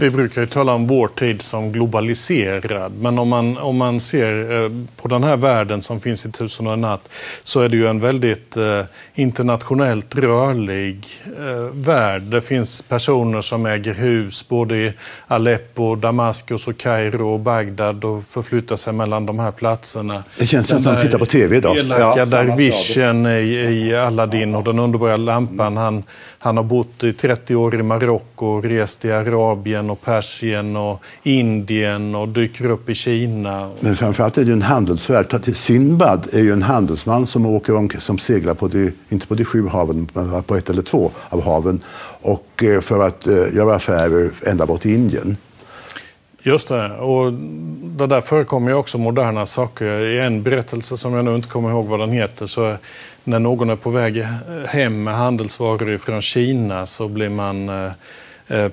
Vi 0.00 0.10
brukar 0.10 0.40
ju 0.40 0.46
tala 0.46 0.72
om 0.72 0.86
vår 0.86 1.08
tid 1.08 1.42
som 1.42 1.72
globaliserad, 1.72 2.92
men 3.00 3.18
om 3.18 3.28
man, 3.28 3.58
om 3.58 3.76
man 3.76 4.00
ser 4.00 4.62
eh, 4.62 4.70
på 4.96 5.08
den 5.08 5.24
här 5.24 5.36
världen 5.36 5.82
som 5.82 6.00
finns 6.00 6.26
i 6.26 6.32
Tusen 6.32 6.66
och 6.66 6.72
en 6.72 6.80
natt 6.80 7.08
så 7.42 7.60
är 7.60 7.68
det 7.68 7.76
ju 7.76 7.86
en 7.86 8.00
väldigt 8.00 8.56
eh, 8.56 8.82
internationellt 9.14 10.14
rörlig 10.14 11.06
eh, 11.38 11.74
värld. 11.74 12.22
Det 12.22 12.40
finns 12.40 12.82
personer 12.82 13.40
som 13.40 13.66
äger 13.66 13.94
hus 13.94 14.48
både 14.48 14.76
i 14.76 14.92
Aleppo, 15.26 15.96
Damaskus, 15.96 16.68
och 16.68 16.76
Kairo 16.76 17.32
och 17.32 17.40
Bagdad 17.40 18.04
och 18.04 18.24
förflyttar 18.24 18.76
sig 18.76 18.92
mellan 18.92 19.26
de 19.26 19.38
här 19.38 19.50
platserna. 19.50 20.24
Det 20.38 20.46
känns 20.46 20.82
som 20.82 20.92
att 20.92 21.02
titta 21.02 21.18
på 21.18 21.26
tv 21.26 21.56
idag. 21.56 21.76
Elaka 21.76 22.14
ja, 22.16 22.24
dervischen 22.24 23.26
i, 23.26 23.88
i 23.88 23.96
Aladdin 23.96 24.54
och 24.54 24.64
den 24.64 24.78
underbara 24.78 25.16
lampan. 25.16 25.76
Han, 25.76 26.02
han 26.38 26.56
har 26.56 26.64
bott 26.64 27.04
i 27.04 27.12
30 27.12 27.56
år 27.56 27.74
i 27.74 27.82
Marocko, 27.82 28.60
rest 28.60 29.04
i 29.04 29.12
Arabien 29.12 29.89
och 29.90 30.02
Persien 30.02 30.76
och 30.76 31.02
Indien 31.22 32.14
och 32.14 32.28
dyker 32.28 32.70
upp 32.70 32.90
i 32.90 32.94
Kina. 32.94 33.70
Men 33.80 33.96
framförallt 33.96 34.38
är 34.38 34.42
det 34.42 34.48
ju 34.48 34.52
en 34.52 34.62
handelsvärld. 34.62 35.56
Sinbad 35.56 36.26
är 36.32 36.40
ju 36.40 36.52
en 36.52 36.62
handelsman 36.62 37.26
som 37.26 37.46
åker 37.46 37.76
om, 37.76 37.90
som 37.98 38.18
seglar 38.18 38.54
på 38.54 38.68
de, 38.68 38.92
inte 39.08 39.26
på 39.26 39.34
de 39.34 39.44
sju 39.44 39.68
haven, 39.68 40.08
men 40.12 40.42
på 40.42 40.56
ett 40.56 40.70
eller 40.70 40.82
två 40.82 41.10
av 41.28 41.42
haven. 41.42 41.80
Och 42.22 42.64
eh, 42.64 42.80
för 42.80 43.06
att 43.06 43.26
eh, 43.26 43.54
göra 43.54 43.74
affärer 43.74 44.30
ända 44.46 44.66
bort 44.66 44.80
till 44.80 44.94
Indien. 44.94 45.36
Just 46.42 46.68
det. 46.68 46.90
Och 46.90 47.32
det 47.82 48.06
där 48.06 48.20
förekommer 48.20 48.70
ju 48.70 48.76
också 48.76 48.98
moderna 48.98 49.46
saker. 49.46 50.00
I 50.00 50.20
en 50.20 50.42
berättelse 50.42 50.96
som 50.96 51.14
jag 51.14 51.24
nu 51.24 51.34
inte 51.34 51.48
kommer 51.48 51.70
ihåg 51.70 51.86
vad 51.86 52.00
den 52.00 52.12
heter 52.12 52.46
så 52.46 52.76
när 53.24 53.38
någon 53.38 53.70
är 53.70 53.76
på 53.76 53.90
väg 53.90 54.26
hem 54.66 55.04
med 55.04 55.14
handelsvaror 55.14 55.98
från 55.98 56.22
Kina 56.22 56.86
så 56.86 57.08
blir 57.08 57.28
man 57.28 57.68
eh, 57.68 57.92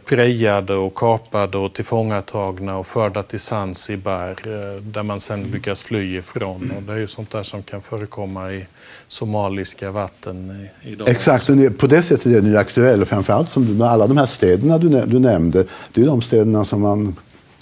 prejade 0.05 0.73
och 0.73 0.95
kapade 0.95 1.57
och 1.57 1.73
tillfångatagna 1.73 2.77
och 2.77 2.87
förda 2.87 3.23
till 3.23 3.39
Zanzibar 3.39 4.29
eh, 4.29 4.81
där 4.81 5.03
man 5.03 5.19
sen 5.19 5.43
lyckas 5.43 5.83
fly 5.83 6.17
ifrån. 6.17 6.71
Och 6.77 6.83
det 6.83 6.93
är 6.93 6.97
ju 6.97 7.07
sånt 7.07 7.31
där 7.31 7.43
som 7.43 7.63
kan 7.63 7.81
förekomma 7.81 8.51
i 8.51 8.65
somaliska 9.07 9.91
vatten 9.91 10.67
idag. 10.81 11.09
Exakt, 11.09 11.47
på 11.77 11.87
det 11.87 12.01
sättet 12.01 12.25
är 12.25 12.31
den 12.31 12.45
ju 12.45 12.57
aktuell. 12.57 13.05
Framförallt 13.05 13.49
som 13.49 13.81
alla 13.81 14.07
de 14.07 14.17
här 14.17 14.25
städerna 14.25 14.77
du, 14.77 14.89
du 15.05 15.19
nämnde, 15.19 15.65
det 15.93 16.01
är 16.01 16.05
de 16.05 16.21
städerna 16.21 16.65
som 16.65 16.81
man 16.81 17.15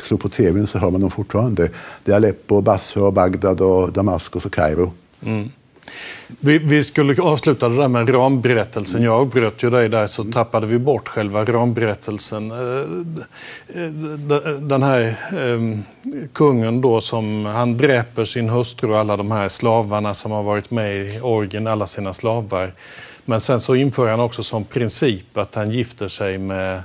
slår 0.03 0.17
på 0.17 0.29
tvn 0.29 0.67
så 0.67 0.79
hör 0.79 0.91
man 0.91 1.01
dem 1.01 1.11
fortfarande. 1.11 1.69
Det 2.03 2.11
är 2.11 2.15
Aleppo, 2.15 2.61
Basra, 2.61 3.11
Bagdad, 3.11 3.61
och 3.61 3.91
Damaskus 3.91 4.45
och 4.45 4.53
Kairo. 4.53 4.93
Mm. 5.21 5.49
Vi, 6.39 6.57
vi, 6.57 6.83
skulle 6.83 7.21
avsluta 7.21 7.69
det 7.69 7.75
där 7.75 7.87
med 7.87 8.13
ramberättelsen. 8.13 9.03
Jag 9.03 9.13
avbröt 9.13 9.63
ju 9.63 9.69
dig 9.69 9.89
där 9.89 10.07
så 10.07 10.23
tappade 10.23 10.67
vi 10.67 10.79
bort 10.79 11.07
själva 11.07 11.43
ramberättelsen. 11.43 12.51
Eh, 12.51 13.87
den 14.59 14.83
här 14.83 15.15
ehm, 15.37 15.83
kungen 16.33 16.81
då 16.81 17.01
som 17.01 17.45
han 17.45 17.77
dräper 17.77 18.25
sin 18.25 18.49
hustru 18.49 18.89
och 18.89 18.99
alla 18.99 19.17
de 19.17 19.31
här 19.31 19.49
slavarna 19.49 20.13
som 20.13 20.31
har 20.31 20.43
varit 20.43 20.71
med 20.71 20.95
i 20.95 21.19
orgen, 21.21 21.67
alla 21.67 21.87
sina 21.87 22.13
slavar. 22.13 22.71
Men 23.25 23.41
sen 23.41 23.59
så 23.59 23.75
inför 23.75 24.07
han 24.07 24.19
också 24.19 24.43
som 24.43 24.63
princip 24.63 25.37
att 25.37 25.55
han 25.55 25.71
gifter 25.71 26.07
sig 26.07 26.37
med 26.37 26.81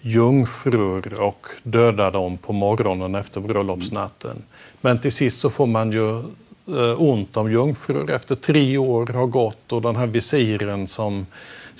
jungfrur 0.00 1.14
och 1.20 1.46
dödar 1.62 2.10
dem 2.10 2.38
på 2.38 2.52
morgonen 2.52 3.14
efter 3.14 3.40
bröllopsnatten. 3.40 4.42
Men 4.80 4.98
till 4.98 5.12
sist 5.12 5.38
så 5.38 5.50
får 5.50 5.66
man 5.66 5.92
ju 5.92 6.22
Eh, 6.68 7.02
ont 7.02 7.36
om 7.36 7.52
jungfrur 7.52 8.10
efter 8.10 8.34
tre 8.34 8.78
år 8.78 9.06
har 9.06 9.26
gått 9.26 9.72
och 9.72 9.82
den 9.82 9.96
här 9.96 10.06
visiren 10.06 10.88
som 10.88 11.26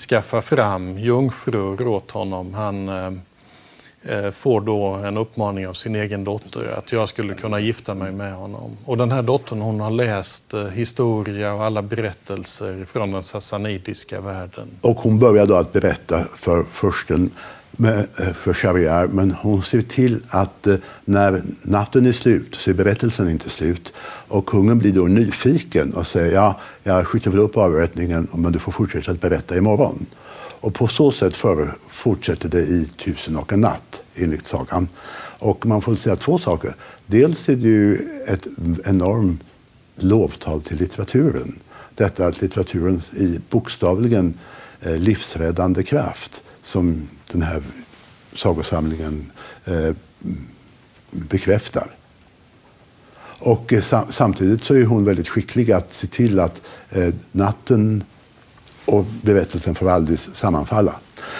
skaffar 0.09 0.41
fram 0.41 0.99
jungfrur 0.99 1.87
åt 1.87 2.11
honom, 2.11 2.53
han 2.53 2.89
eh, 2.89 3.11
eh, 4.01 4.31
får 4.31 4.61
då 4.61 4.85
en 4.85 5.17
uppmaning 5.17 5.67
av 5.67 5.73
sin 5.73 5.95
egen 5.95 6.23
dotter 6.23 6.73
att 6.77 6.91
jag 6.91 7.09
skulle 7.09 7.33
kunna 7.33 7.59
gifta 7.59 7.93
mig 7.93 8.11
med 8.11 8.33
honom. 8.33 8.77
Och 8.85 8.97
den 8.97 9.11
här 9.11 9.21
dottern 9.21 9.61
hon 9.61 9.79
har 9.79 9.91
läst 9.91 10.53
historia 10.73 11.53
och 11.53 11.63
alla 11.63 11.81
berättelser 11.81 12.85
från 12.85 13.11
den 13.11 13.23
sassanidiska 13.23 14.21
världen. 14.21 14.67
Och 14.81 14.97
hon 14.97 15.19
börjar 15.19 15.45
då 15.45 15.55
att 15.55 15.73
berätta 15.73 16.25
för 16.35 16.65
försten 16.71 17.31
med, 17.79 18.07
eh, 18.19 18.33
för 18.33 18.53
Shariar, 18.53 19.07
men 19.07 19.31
hon 19.31 19.63
ser 19.63 19.81
till 19.81 20.19
att 20.29 20.67
eh, 20.67 20.75
när 21.05 21.43
natten 21.61 22.05
är 22.05 22.11
slut 22.11 22.55
så 22.55 22.69
är 22.69 22.73
berättelsen 22.73 23.29
inte 23.29 23.49
slut. 23.49 23.93
Och 24.27 24.45
kungen 24.45 24.79
blir 24.79 24.93
då 24.93 25.03
nyfiken 25.03 25.93
och 25.93 26.07
säger 26.07 26.33
ja, 26.33 26.59
jag 26.83 27.07
skjuter 27.07 27.31
väl 27.31 27.39
upp 27.39 27.57
avrättningen 27.57 28.27
men 28.33 28.51
du 28.51 28.59
får 28.59 28.71
fortsätta 28.71 29.11
att 29.11 29.21
berätta 29.21 29.57
imorgon. 29.57 30.05
Och 30.61 30.73
på 30.73 30.87
så 30.87 31.11
sätt 31.11 31.35
för, 31.35 31.75
fortsätter 31.89 32.49
det 32.49 32.61
i 32.61 32.89
Tusen 33.05 33.35
och 33.35 33.53
en 33.53 33.61
natt 33.61 34.01
enligt 34.15 34.47
sagan. 34.47 34.87
Och 35.39 35.65
man 35.65 35.81
får 35.81 35.95
säga 35.95 36.15
två 36.15 36.37
saker. 36.37 36.75
Dels 37.05 37.49
är 37.49 37.55
det 37.55 37.67
ju 37.67 37.95
ett 38.27 38.47
enormt 38.85 39.41
lovtal 39.95 40.61
till 40.61 40.77
litteraturen. 40.77 41.59
Detta 41.95 42.27
att 42.27 42.41
litteraturen 42.41 43.01
i 43.17 43.39
bokstavligen 43.49 44.33
eh, 44.81 44.97
livsräddande 44.97 45.83
kraft 45.83 46.43
som 46.69 47.09
den 47.31 47.41
här 47.41 47.63
sagosamlingen 48.33 49.31
eh, 49.65 49.95
bekräftar. 51.11 51.95
Och 53.39 53.73
eh, 53.73 53.83
sam 53.83 54.11
samtidigt 54.11 54.63
så 54.63 54.73
är 54.75 54.83
hon 54.83 55.05
väldigt 55.05 55.27
skicklig 55.27 55.71
att 55.71 55.93
se 55.93 56.07
till 56.07 56.39
att 56.39 56.61
eh, 56.89 57.13
natten 57.31 58.03
och 58.85 59.05
berättelsen 59.21 59.75
får 59.75 59.89
aldrig 59.89 60.19
sammanfalla. 60.19 60.95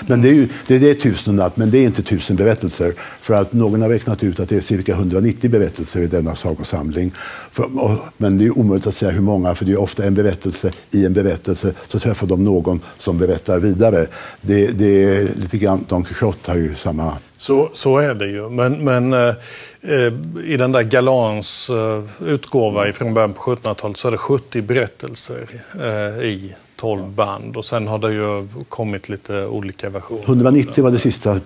Men 0.07 0.21
det 0.21 0.29
är 0.29 0.33
ju 0.33 0.47
det 0.67 0.75
är 0.75 0.79
det 0.79 0.95
tusen 0.95 1.35
natt, 1.35 1.57
men 1.57 1.71
det 1.71 1.77
är 1.77 1.83
inte 1.83 2.03
tusen 2.03 2.35
berättelser. 2.35 2.93
För 3.21 3.33
att 3.33 3.53
någon 3.53 3.81
har 3.81 3.89
räknat 3.89 4.23
ut 4.23 4.39
att 4.39 4.49
det 4.49 4.55
är 4.55 4.61
cirka 4.61 4.91
190 4.91 5.49
berättelser 5.49 6.01
i 6.01 6.07
denna 6.07 6.35
sagosamling. 6.35 7.11
För, 7.51 7.63
och, 7.63 7.99
men 8.17 8.37
det 8.37 8.45
är 8.45 8.59
omöjligt 8.59 8.87
att 8.87 8.95
säga 8.95 9.11
hur 9.11 9.21
många, 9.21 9.55
för 9.55 9.65
det 9.65 9.71
är 9.71 9.79
ofta 9.79 10.03
en 10.03 10.13
berättelse 10.13 10.71
i 10.91 11.05
en 11.05 11.13
berättelse 11.13 11.73
så 11.87 11.99
träffar 11.99 12.27
de 12.27 12.45
någon 12.45 12.79
som 12.99 13.17
berättar 13.17 13.59
vidare. 13.59 14.07
Det, 14.41 14.67
det 14.67 15.03
är 15.03 15.29
lite 15.35 15.57
grann, 15.57 15.85
Don 15.89 16.03
Quijote 16.03 16.51
har 16.51 16.57
ju 16.57 16.75
samma 16.75 17.13
så, 17.39 17.69
så 17.73 17.97
är 17.97 18.13
det 18.13 18.27
ju. 18.27 18.49
Men, 18.49 18.83
men 18.83 19.13
eh, 19.13 19.35
eh 19.81 20.13
i 20.45 20.57
den 20.57 20.71
där 20.71 20.83
Galans 20.83 21.69
eh, 21.69 22.03
utgåva 22.27 22.93
från 22.93 23.13
början 23.13 23.33
på 23.33 23.41
1700-talet 23.41 23.97
så 23.97 24.07
är 24.07 24.11
det 24.11 24.17
70 24.17 24.61
berättelser 24.61 25.47
eh, 25.81 26.25
i 26.25 26.55
12 26.79 27.13
band 27.13 27.57
och 27.57 27.65
sen 27.65 27.87
har 27.87 27.99
det 27.99 28.13
ju 28.13 28.47
kommit 28.69 29.09
lite 29.09 29.45
olika 29.45 29.89
versioner. 29.89 30.23
190 30.23 30.83
var 30.83 30.91
det 30.91 30.99
sista 30.99 31.31
eh, 31.31 31.39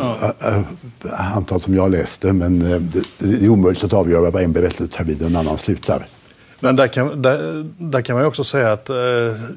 ja. 0.00 0.34
äh, 1.04 1.36
antal 1.36 1.60
som 1.60 1.74
jag 1.74 1.90
läste 1.90 2.32
men 2.32 2.72
eh, 2.72 2.78
det, 2.78 3.02
det, 3.18 3.44
är 3.44 3.48
omöjligt 3.48 3.84
att 3.84 3.92
avgöra 3.92 4.30
vad 4.30 4.42
en 4.42 4.52
berättelse 4.52 4.96
tar 4.96 5.04
vid 5.04 5.22
och 5.22 5.28
en 5.28 5.36
annan 5.36 5.58
slutar. 5.58 6.06
Men 6.60 6.76
där 6.76 6.88
kan, 6.88 7.22
där, 7.22 7.64
där 7.78 8.00
kan 8.00 8.14
man 8.14 8.22
ju 8.22 8.28
också 8.28 8.44
säga 8.44 8.72
att 8.72 8.90
eh, 8.90 8.96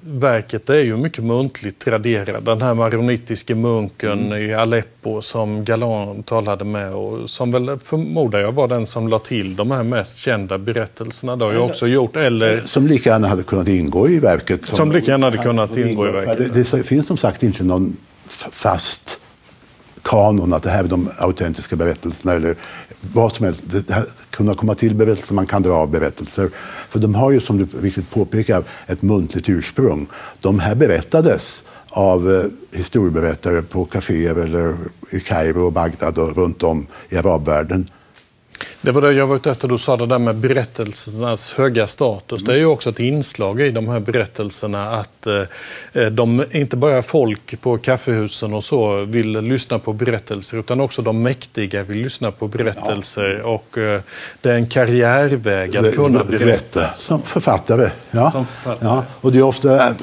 verket 0.01 0.70
är 0.70 0.79
ju 0.79 0.98
mycket 0.98 1.24
muntligt 1.24 1.79
traderat. 1.79 2.46
Den 2.46 2.62
här 2.62 2.74
maronitiske 2.74 3.56
munken 3.56 4.20
mm. 4.25 4.50
i 4.50 4.53
Aleppo 4.53 5.22
som 5.22 5.65
Galan 5.65 6.24
talade 6.24 6.65
med 6.65 6.94
och 6.94 7.29
som 7.29 7.51
väl 7.51 7.79
förmodar 7.84 8.39
jag 8.39 8.51
var 8.51 8.68
den 8.68 8.86
som 8.86 9.08
la 9.08 9.20
till 9.20 9.56
de 9.56 9.72
här 9.72 9.84
mest 9.84 10.18
kända 10.18 10.58
berättelserna. 10.58 11.36
Det 11.36 11.46
har 11.46 11.53
jag 11.53 11.65
också 11.65 11.88
gjort. 11.88 12.15
Eller, 12.15 12.62
som 12.65 12.88
lika 12.88 13.10
gärna 13.10 13.27
hade 13.27 13.44
kunnat 13.44 13.68
ingå 13.68 14.10
i 14.10 14.20
verket. 14.20 14.65
Som, 14.65 14.77
som 14.77 14.91
lika 14.91 15.12
gärna 15.12 15.25
hade 15.25 15.38
kunnat 15.38 15.77
ingå 15.77 16.08
i 16.08 16.12
verket. 16.12 16.53
Det, 16.53 16.72
det 16.77 16.84
finns 16.84 17.08
som 17.08 17.18
sagt 17.18 17.44
inte 17.44 17.63
någon 17.63 17.98
fast 18.51 19.20
kanon, 20.10 20.54
att 20.54 20.63
det 20.63 20.70
här 20.70 20.84
är 20.84 20.88
de 20.88 21.10
autentiska 21.20 21.75
berättelserna 21.75 22.34
eller 22.34 22.56
vad 23.13 23.36
som 23.36 23.46
helst. 23.46 23.63
Det 23.66 23.94
här, 23.94 24.06
kunna 24.30 24.54
komma 24.54 24.75
till 24.75 24.96
berättelser, 24.96 25.34
man 25.34 25.46
kan 25.46 25.62
dra 25.62 25.74
av 25.74 25.92
berättelser. 25.92 26.50
För 26.89 27.00
de 27.00 27.16
har 27.16 27.32
ju, 27.32 27.39
som 27.39 27.58
du 27.58 27.68
riktigt 27.82 28.10
påpekar, 28.10 28.63
ett 28.88 29.01
muntligt 29.01 29.50
ursprung. 29.50 30.08
De 30.39 30.60
här 30.60 30.75
berättades 30.75 31.63
av 31.89 32.32
eh, 32.32 32.78
historieberättare 32.80 33.62
på 33.62 33.86
kaféer 33.86 34.36
eller 34.36 34.75
i 35.12 35.20
Kairo 35.20 35.66
och 35.66 35.74
Bagdad 35.74 36.18
och 36.18 36.38
runt 36.38 36.63
om 36.63 36.88
i 37.10 37.18
arabvärlden 37.18 37.89
det 38.82 38.92
var 38.92 39.01
det 39.01 39.12
jag 39.12 39.28
var 39.28 39.36
ute 39.36 39.51
efter. 39.51 39.68
Du 39.68 39.78
sa 39.78 39.98
det 39.98 40.06
där 40.06 40.20
med 40.20 40.36
berättelsernas 40.36 41.54
höga 41.54 41.88
status. 41.88 42.44
Det 42.44 42.54
är 42.54 42.58
ju 42.58 42.66
också 42.66 42.89
ett 42.89 43.00
inslag 43.00 43.62
i 43.62 43.72
de 43.72 43.88
här 43.88 44.00
berättelserna 44.00 44.89
att 44.89 45.28
eh, 45.28 46.06
de, 46.12 46.44
inte 46.51 46.78
bara 46.78 47.01
folk 47.04 47.62
på 47.62 47.78
kaffehusen 47.78 48.54
och 48.54 48.63
så 48.63 49.06
vill 49.06 49.32
lyssna 49.32 49.80
på 49.80 49.94
berättelser 49.94 50.58
utan 50.58 50.82
också 50.82 51.01
de 51.01 51.22
mäktiga 51.22 51.84
vill 51.84 51.98
lyssna 51.98 52.32
på 52.32 52.48
berättelser. 52.48 53.42
Ja. 53.44 53.50
Och 53.50 53.78
eh, 53.78 54.01
det 54.42 54.50
är 54.50 54.56
en 54.56 54.68
karriärväg 54.68 55.78
att 55.78 55.96
kunna 55.96 56.24
berätta. 56.24 56.94
Som 56.96 57.22
författare, 57.22 57.89
ja. 58.12 58.32
Som 58.32 58.46
författare. 58.46 58.89
ja. 58.89 59.06
Och 59.22 59.32
det 59.32 59.38
är 59.38 59.44
ofta, 59.44 59.96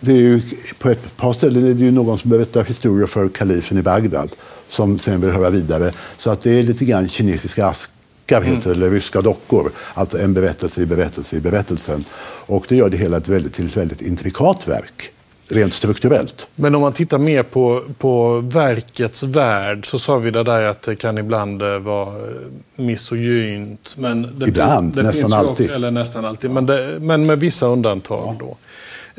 det 0.00 0.12
är 0.12 0.16
ju, 0.16 0.42
på 0.78 0.90
ett 0.90 1.16
par 1.16 1.32
ställen 1.32 1.66
är 1.66 1.74
det 1.74 1.84
ju 1.84 1.90
någon 1.90 2.18
som 2.18 2.30
berättar 2.30 2.64
historier 2.64 3.06
för 3.06 3.28
kalifen 3.28 3.78
i 3.78 3.82
Bagdad 3.82 4.36
som 4.68 4.98
sen 4.98 5.20
vill 5.20 5.30
höra 5.30 5.50
vidare. 5.50 5.92
Så 6.18 6.30
att 6.30 6.40
det 6.40 6.50
är 6.50 6.62
lite 6.62 6.84
grann 6.84 7.08
kinesiska 7.08 7.66
ask 7.66 7.90
dockar 8.28 8.42
heter 8.42 8.70
mm. 8.70 8.82
eller 8.82 8.90
ryska 8.90 9.22
dockor. 9.22 9.72
Alltså 9.94 10.18
en 10.18 10.34
berättelse 10.34 10.82
i 10.82 10.86
berättelse 10.86 11.36
i 11.36 11.40
berättelsen. 11.40 12.04
Och 12.46 12.66
det 12.68 12.76
gör 12.76 12.88
det 12.88 12.96
hela 12.96 13.18
väldigt, 13.18 13.54
till 13.54 13.66
ett 13.66 13.76
väldigt 13.76 14.02
intrikat 14.02 14.68
verk. 14.68 15.12
rent 15.50 15.74
strukturellt. 15.74 16.48
Men 16.54 16.74
om 16.74 16.80
man 16.80 16.92
tittar 16.92 17.18
mer 17.18 17.42
på, 17.42 17.82
på 17.98 18.40
verkets 18.40 19.22
värld 19.22 19.86
så 19.86 19.98
sa 19.98 20.18
vi 20.18 20.30
det 20.30 20.42
där 20.42 20.62
att 20.62 20.82
det 20.82 20.96
kan 20.96 21.18
ibland 21.18 21.62
eh, 21.62 21.78
vara 21.78 22.08
eh, 22.08 22.34
misogynt. 22.76 23.94
Men 23.98 24.38
det 24.38 24.48
ibland, 24.48 24.94
det 24.94 25.02
nästan 25.02 25.32
alltid. 25.32 25.66
Också, 25.66 25.74
eller 25.74 25.90
nästan 25.90 26.24
alltid, 26.24 26.50
men, 26.50 26.66
det, 26.66 26.98
men 27.00 27.26
med 27.26 27.40
vissa 27.40 27.66
undantag. 27.66 28.26
Ja. 28.26 28.36
Då. 28.38 28.56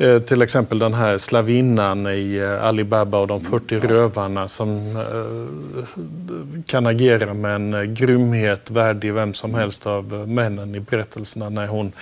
Eh, 0.00 0.18
till 0.18 0.42
exempel 0.42 0.78
den 0.78 0.94
här 0.94 1.18
slavinnan 1.18 2.06
i 2.06 2.36
eh, 2.36 2.64
Alibaba 2.64 3.18
och 3.18 3.26
de 3.26 3.40
40 3.40 3.78
rövarna 3.78 4.48
som 4.48 4.96
eh, 4.96 6.62
kan 6.66 6.86
agera 6.86 7.34
med 7.34 7.54
en 7.54 7.94
grymhet 7.94 8.70
värdig 8.70 9.14
vem 9.14 9.34
som 9.34 9.54
helst 9.54 9.86
av 9.86 10.28
männen 10.28 10.74
i 10.74 10.80
berättelserna 10.80 11.48
när 11.48 11.66
hon 11.66 11.92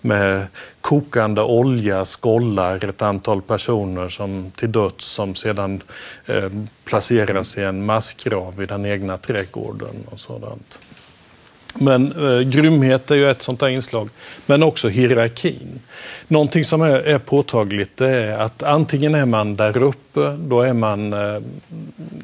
med 0.00 0.46
kokande 0.80 1.42
olja 1.42 2.04
skollar 2.04 2.84
ett 2.84 3.02
antal 3.02 3.42
personer 3.42 4.08
som 4.08 4.52
till 4.56 4.72
döds 4.72 5.04
som 5.04 5.34
sedan 5.34 5.82
placeras 6.84 7.58
i 7.58 7.62
en 7.62 7.86
massgrav 7.86 8.62
i 8.62 8.66
den 8.66 8.86
egna 8.86 9.16
trädgården 9.16 9.96
och 10.10 10.20
sådant. 10.20 10.78
Men 11.74 12.12
eh, 12.12 12.40
grymhet 12.40 13.10
är 13.10 13.14
ju 13.14 13.30
ett 13.30 13.42
sånt 13.42 13.60
där 13.60 13.68
inslag. 13.68 14.08
Men 14.46 14.62
också 14.62 14.88
hierarkin. 14.88 15.80
Någonting 16.28 16.64
som 16.64 16.82
är, 16.82 17.00
är 17.00 17.18
påtagligt 17.18 18.00
är 18.00 18.32
att 18.32 18.62
antingen 18.62 19.14
är 19.14 19.26
man 19.26 19.56
där 19.56 19.82
uppe, 19.82 20.36
då 20.38 20.60
är 20.60 20.72
man 20.72 21.12
eh, 21.12 21.42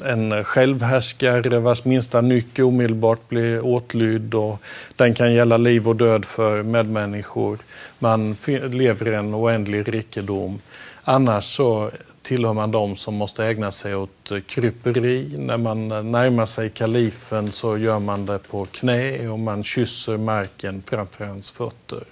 en 0.05 0.45
självhärskare 0.45 1.59
vars 1.59 1.85
minsta 1.85 2.21
nyck 2.21 2.59
omedelbart 2.59 3.29
blir 3.29 3.65
åtlydd 3.65 4.35
och 4.35 4.61
den 4.97 5.15
kan 5.15 5.35
gälla 5.35 5.57
liv 5.57 5.89
och 5.89 5.97
död 5.97 6.25
för 6.25 6.63
medmänniskor. 6.63 7.59
Man 7.99 8.37
lever 8.71 9.13
i 9.13 9.15
en 9.15 9.35
oändlig 9.35 9.95
rikedom. 9.95 10.59
Annars 11.05 11.45
så 11.45 11.91
tillhör 12.25 12.53
man 12.53 12.71
de 12.71 12.97
som 12.97 13.15
måste 13.15 13.45
ägna 13.45 13.71
sig 13.71 13.95
åt 13.95 14.31
eh, 14.31 14.41
kryperi. 14.41 15.35
När 15.39 15.59
man 15.59 15.93
eh, 15.93 16.03
närmar 16.03 16.47
sig 16.47 16.71
kalifen 16.71 17.53
så 17.53 17.79
gör 17.79 17.99
man 17.99 18.27
det 18.27 18.39
på 18.39 18.67
knä 18.73 19.29
och 19.29 19.39
man 19.39 19.65
kysser 19.65 20.17
marken 20.17 20.83
framför 20.87 21.25
hans 21.25 21.51
fötter. 21.51 22.05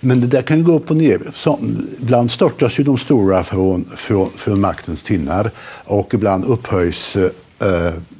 Men 0.00 0.20
det 0.20 0.26
där 0.26 0.42
kan 0.42 0.64
gå 0.64 0.72
upp 0.72 0.90
och 0.90 0.96
ner. 0.96 1.32
Som, 1.34 1.86
ibland 2.00 2.30
störtas 2.30 2.80
ju 2.80 2.84
de 2.84 2.98
stora 2.98 3.44
från, 3.44 3.84
från, 3.84 4.30
från 4.30 4.60
maktens 4.60 5.02
tinnar 5.02 5.50
och 5.84 6.14
ibland 6.14 6.44
upphöjs 6.44 7.16
eh, 7.16 7.30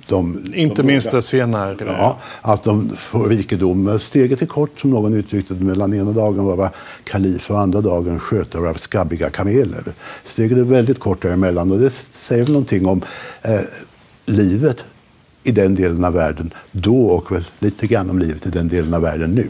de, 0.06 0.52
Inte 0.54 0.82
de 0.82 0.86
minst 0.86 1.10
det 1.10 1.22
senare. 1.22 1.76
Ja, 1.86 2.18
att 2.42 2.62
de 2.62 2.96
får 2.96 3.28
rikedom. 3.28 3.98
Steget 4.00 4.42
är 4.42 4.46
kort, 4.46 4.80
som 4.80 4.90
någon 4.90 5.14
uttryckte 5.14 5.54
det, 5.54 5.64
mellan 5.64 5.94
ena 5.94 6.12
dagen 6.12 6.44
vara 6.44 6.70
kalif 7.04 7.50
och 7.50 7.60
andra 7.60 7.80
dagen 7.80 8.20
skötare 8.20 8.70
av 8.70 8.74
skabbiga 8.74 9.30
kameler. 9.30 9.82
Steget 10.24 10.58
är 10.58 10.62
väldigt 10.62 10.98
kort 10.98 11.22
däremellan 11.22 11.72
och 11.72 11.78
det 11.78 11.90
säger 11.90 12.42
väl 12.42 12.52
någonting 12.52 12.86
om 12.86 13.02
eh, 13.42 13.60
livet 14.26 14.84
i 15.42 15.52
den 15.52 15.74
delen 15.74 16.04
av 16.04 16.12
världen 16.12 16.54
då 16.72 17.06
och 17.06 17.32
väl 17.32 17.44
lite 17.58 17.86
grann 17.86 18.10
om 18.10 18.18
livet 18.18 18.46
i 18.46 18.50
den 18.50 18.68
delen 18.68 18.94
av 18.94 19.02
världen 19.02 19.30
nu. 19.30 19.48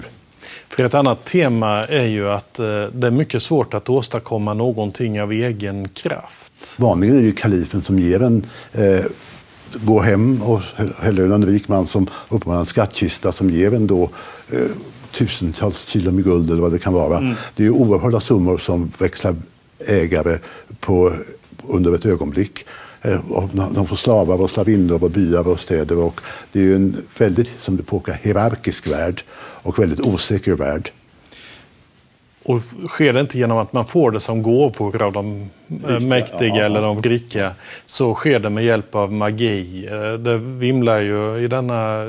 För 0.69 0.85
ett 0.85 0.95
annat 0.95 1.25
tema 1.25 1.85
är 1.85 2.07
ju 2.07 2.29
att 2.29 2.59
eh, 2.59 2.65
det 2.93 3.07
är 3.07 3.11
mycket 3.11 3.43
svårt 3.43 3.75
att 3.75 3.89
åstadkomma 3.89 4.55
någonting 4.55 5.23
av 5.23 5.33
egen 5.33 5.89
kraft. 5.89 6.53
Vanligen 6.79 7.17
är 7.17 7.21
det 7.21 7.27
ju 7.27 7.33
kalifen 7.33 7.83
som 7.83 7.99
ger 7.99 8.23
en 8.23 8.47
eh, 8.73 9.05
gå 9.75 10.01
hem 10.01 10.43
och 10.43 10.61
häller 10.99 11.35
en 11.35 11.47
rik 11.47 11.69
man 11.69 11.87
som 11.87 12.07
uppmanar 12.29 12.61
en 12.61 12.67
skattkista 12.67 13.33
som 13.33 13.51
ger 13.51 13.75
en 13.75 13.87
då 13.87 14.11
eh, 14.49 14.71
tusentals 15.13 15.87
kilo 15.87 16.13
med 16.13 16.25
guld 16.25 16.51
eller 16.51 16.63
vad 16.63 16.73
det 16.73 16.79
kan 16.79 16.93
vara. 16.93 17.19
Mm. 17.19 17.35
Det 17.57 17.63
är 17.63 17.65
ju 17.65 17.71
oerhörda 17.71 18.21
summor 18.21 18.59
som 18.59 18.93
växlar 18.99 19.37
ägare 19.89 20.39
på, 20.81 21.13
under 21.69 21.95
ett 21.95 22.07
ögonblick. 22.07 22.65
Eh, 23.03 23.21
de 23.75 23.87
får 23.87 23.97
slavar 23.97 24.41
och 24.41 24.51
slavinnor 24.51 25.05
och 25.05 25.11
byar 25.11 25.49
och 25.49 25.61
städer. 25.61 25.99
Och 25.99 26.21
det 26.53 26.59
är 26.59 26.65
ju 26.65 26.77
en 26.77 26.97
väldigt, 27.19 27.51
som 27.59 27.77
det 27.77 27.83
påkar, 27.83 28.21
hierarkisk 28.23 28.87
värld 28.87 29.25
och 29.63 29.79
väldigt 29.79 30.01
osäker 30.01 30.53
värld. 30.53 30.91
Och 32.45 32.61
sker 32.89 33.13
det 33.13 33.21
inte 33.21 33.39
genom 33.39 33.59
att 33.59 33.73
man 33.73 33.87
får 33.87 34.11
det 34.11 34.21
som 34.21 34.43
gåvor 34.43 35.03
av 35.03 35.13
de 35.13 35.51
rika, 35.67 36.01
mäktiga 36.01 36.57
ja. 36.57 36.65
eller 36.65 36.83
de 36.83 37.03
rika 37.03 37.53
så 37.87 38.15
sker 38.15 38.39
det 38.39 38.51
med 38.51 38.65
hjälp 38.65 38.95
av 38.95 39.13
magi. 39.13 39.87
Eh, 39.87 40.13
det 40.13 40.39
vimlar 40.39 41.01
ju 41.01 41.45
i, 41.45 41.49
denna, 41.49 42.05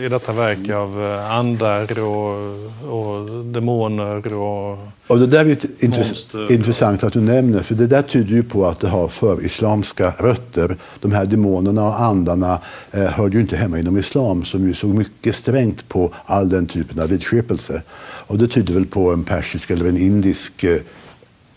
i 0.00 0.08
detta 0.08 0.32
verk 0.32 0.70
av 0.70 1.04
eh, 1.04 1.32
andar 1.32 2.00
och, 2.00 2.36
och 2.90 3.44
demoner 3.44 4.32
och 4.32 4.78
och 5.08 5.18
det 5.18 5.26
där 5.26 5.46
är 5.46 5.52
ett 5.52 5.82
intress 5.82 6.28
intressant 6.50 7.04
att 7.04 7.12
du 7.12 7.20
nämner, 7.20 7.62
för 7.62 7.74
det 7.74 7.86
där 7.86 8.02
tyder 8.02 8.34
ju 8.34 8.42
på 8.42 8.66
att 8.66 8.80
det 8.80 8.88
har 8.88 9.08
för 9.08 9.44
islamska 9.44 10.14
rötter. 10.18 10.76
De 11.00 11.12
här 11.12 11.26
demonerna 11.26 11.88
och 11.88 12.00
andarna 12.00 12.58
eh, 12.90 13.04
hörde 13.04 13.36
ju 13.36 13.40
inte 13.40 13.56
hemma 13.56 13.78
inom 13.78 13.98
islam 13.98 14.44
som 14.44 14.66
ju 14.66 14.74
såg 14.74 14.94
mycket 14.94 15.36
strängt 15.36 15.88
på 15.88 16.14
all 16.24 16.48
den 16.48 16.66
typen 16.66 17.00
av 17.00 17.08
vidskepelse. 17.08 17.82
Och 18.26 18.38
det 18.38 18.48
tyder 18.48 18.74
väl 18.74 18.86
på 18.86 19.12
en 19.12 19.24
persisk 19.24 19.70
eller 19.70 19.84
en 19.84 19.96
indisk 19.96 20.64
eh, 20.64 20.80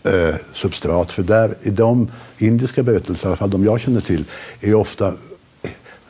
eh, 0.02 0.34
substrat. 0.52 1.12
För 1.12 1.22
där, 1.22 1.54
i 1.62 1.70
de 1.70 2.10
indiska 2.38 2.82
berättelser, 2.82 3.26
i 3.26 3.28
alla 3.28 3.36
fall 3.36 3.50
de 3.50 3.64
jag 3.64 3.80
känner 3.80 4.00
till, 4.00 4.24
är 4.60 4.74
ofta 4.74 5.14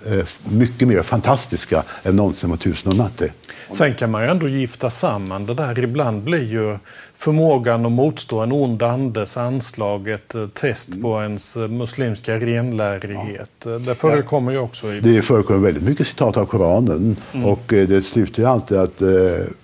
eh, 0.06 0.26
mycket 0.44 0.88
mer 0.88 1.02
fantastiska 1.02 1.84
än 2.02 2.16
någonsin 2.16 2.50
vad 2.50 2.60
tusen 2.60 2.92
och 2.92 2.98
natt 2.98 3.20
är. 3.20 3.32
Sen 3.72 3.94
kan 3.94 4.10
man 4.10 4.22
ju 4.22 4.28
ändå 4.28 4.48
gifta 4.48 4.90
samman 4.90 5.46
det 5.46 5.54
där. 5.54 5.78
Ibland 5.78 6.22
blir 6.22 6.42
ju 6.42 6.78
förmågan 7.14 7.86
att 7.86 7.92
motstå 7.92 8.40
en 8.40 8.52
ond 8.52 8.82
andes 8.82 9.36
anslag 9.36 10.08
ett 10.08 10.34
eh, 10.34 10.46
test 10.46 10.88
mm. 10.88 11.02
på 11.02 11.22
ens 11.22 11.56
eh, 11.56 11.68
muslimska 11.68 12.36
renlärighet. 12.38 13.50
Ja. 13.64 13.70
Det 13.70 13.94
förekommer 13.94 14.52
ju 14.52 14.58
också. 14.58 14.92
I... 14.92 15.00
Det 15.00 15.22
förekommer 15.22 15.58
väldigt 15.58 15.82
mycket 15.82 16.06
citat 16.06 16.36
av 16.36 16.46
Koranen 16.46 17.16
mm. 17.32 17.46
och 17.46 17.62
det 17.66 18.04
slutar 18.04 18.42
ju 18.42 18.48
alltid 18.48 18.78
att, 18.78 19.00